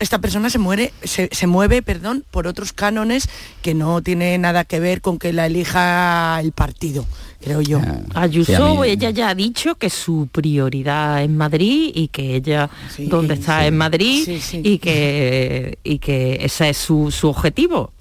[0.00, 3.28] esta persona se muere, se, se mueve, perdón, por otros cánones
[3.62, 7.04] que no tiene nada que ver con que la elija el partido,
[7.40, 7.80] creo yo.
[8.14, 13.60] Ayuso, ella ya ha dicho que su prioridad es Madrid y que ella donde está
[13.62, 13.66] sí.
[13.68, 14.60] en Madrid Sí, sí.
[14.64, 17.92] y que y que ese es su, su objetivo.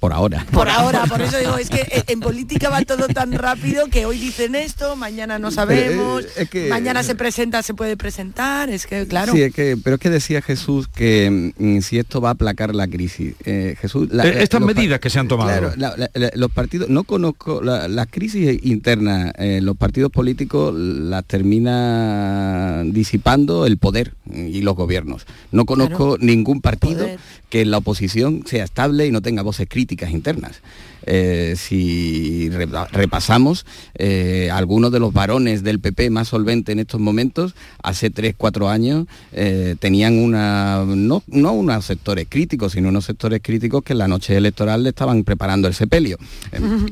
[0.00, 0.46] Por ahora.
[0.52, 4.06] Por ahora, por eso digo, es que en- en política va todo tan rápido que
[4.06, 8.68] hoy dicen esto, mañana no sabemos, eh, es que- mañana se presenta, se puede presentar,
[8.70, 9.32] es que claro.
[9.32, 12.74] Sí, es que, pero es que decía Jesús que mm, si esto va a aplacar
[12.74, 13.34] la crisis.
[13.44, 15.48] Eh, Jesús, la- Eh, estas medidas que se han tomado.
[15.50, 20.10] Claro, la- la- la- los partidos, no conozco la- las crisis internas, eh, los partidos
[20.12, 25.26] políticos las termina disipando el poder y los gobiernos.
[25.52, 27.18] No conozco ningún partido poder.
[27.54, 30.60] Que la oposición sea estable y no tenga voces críticas internas.
[31.06, 37.00] Eh, si re- repasamos eh, algunos de los varones del PP más solventes en estos
[37.00, 43.04] momentos, hace 3, 4 años eh, tenían una, no, no unos sectores críticos, sino unos
[43.04, 46.16] sectores críticos que en la noche electoral le estaban preparando el sepelio.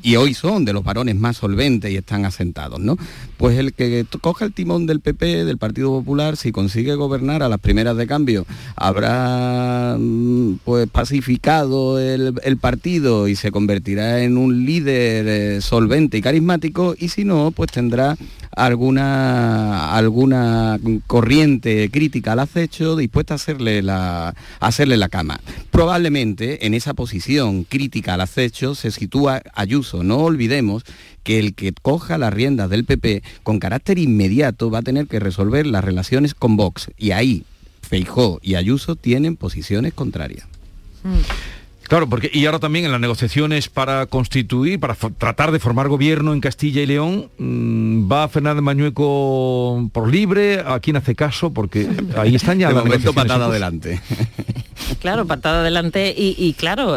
[0.03, 2.97] Y hoy son de los varones más solventes y están asentados, ¿no?
[3.37, 7.49] Pues el que coja el timón del PP, del Partido Popular, si consigue gobernar a
[7.49, 8.47] las primeras de cambio,
[8.77, 16.23] habrá mm, pues pacificado el partido y se convertirá en un líder eh, solvente y
[16.23, 18.17] carismático y si no, pues tendrá
[18.55, 25.41] alguna alguna corriente crítica al acecho dispuesta a hacerle la hacerle la cama.
[25.71, 30.03] Probablemente en esa posición crítica al acecho se sitúa Ayuso.
[30.03, 30.85] No olvidemos
[31.23, 35.21] que el que coja las riendas del PP con carácter inmediato va a tener que
[35.21, 37.45] resolver las relaciones con Vox y ahí
[37.93, 40.47] Feijó y Ayuso tienen posiciones contrarias.
[41.89, 46.33] Claro, porque y ahora también en las negociaciones para constituir, para tratar de formar gobierno
[46.33, 51.53] en Castilla y León, mmm, va Fernández Mañueco por libre, ¿a quién hace caso?
[51.53, 54.01] Porque ahí están ya de momento patada adelante.
[55.01, 56.97] Claro, patada adelante y, claro,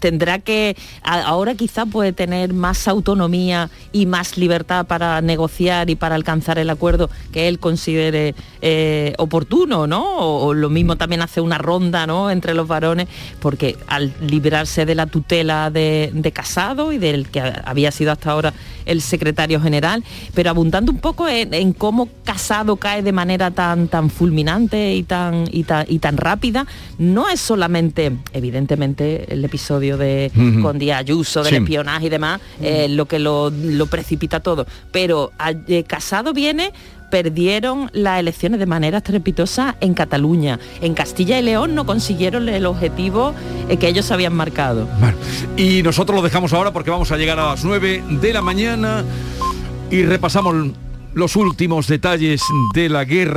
[0.00, 6.14] tendrá que, ahora quizá puede tener más autonomía y más libertad para negociar y para
[6.14, 10.18] alcanzar el acuerdo que él considere eh, oportuno, ¿no?
[10.18, 12.30] O, lo mismo también hace una ronda, ¿no?
[12.30, 13.08] Entre los varones,
[13.40, 18.52] porque al librarse de la tutela de Casado y del que había sido hasta ahora
[18.88, 20.02] el secretario general,
[20.34, 25.02] pero abundando un poco en, en cómo Casado cae de manera tan, tan fulminante y
[25.02, 26.66] tan, y tan, y tan rápida,
[26.98, 30.62] no es solamente, evidentemente, el episodio de uh -huh.
[30.62, 31.56] con Díaz Ayuso, del sí.
[31.56, 35.32] espionaje y demás, eh, lo que lo, lo, precipita todo, pero
[35.68, 36.72] eh, Casado viene
[37.10, 40.58] perdieron las elecciones de manera estrepitosa en Cataluña.
[40.80, 43.34] En Castilla y León no consiguieron el objetivo
[43.68, 44.88] eh, que ellos habían marcado.
[45.56, 49.04] Y nosotros lo dejamos ahora porque vamos a llegar a las 9 de la mañana
[49.90, 50.72] y repasamos
[51.14, 52.40] los últimos detalles
[52.74, 53.26] de la guerra.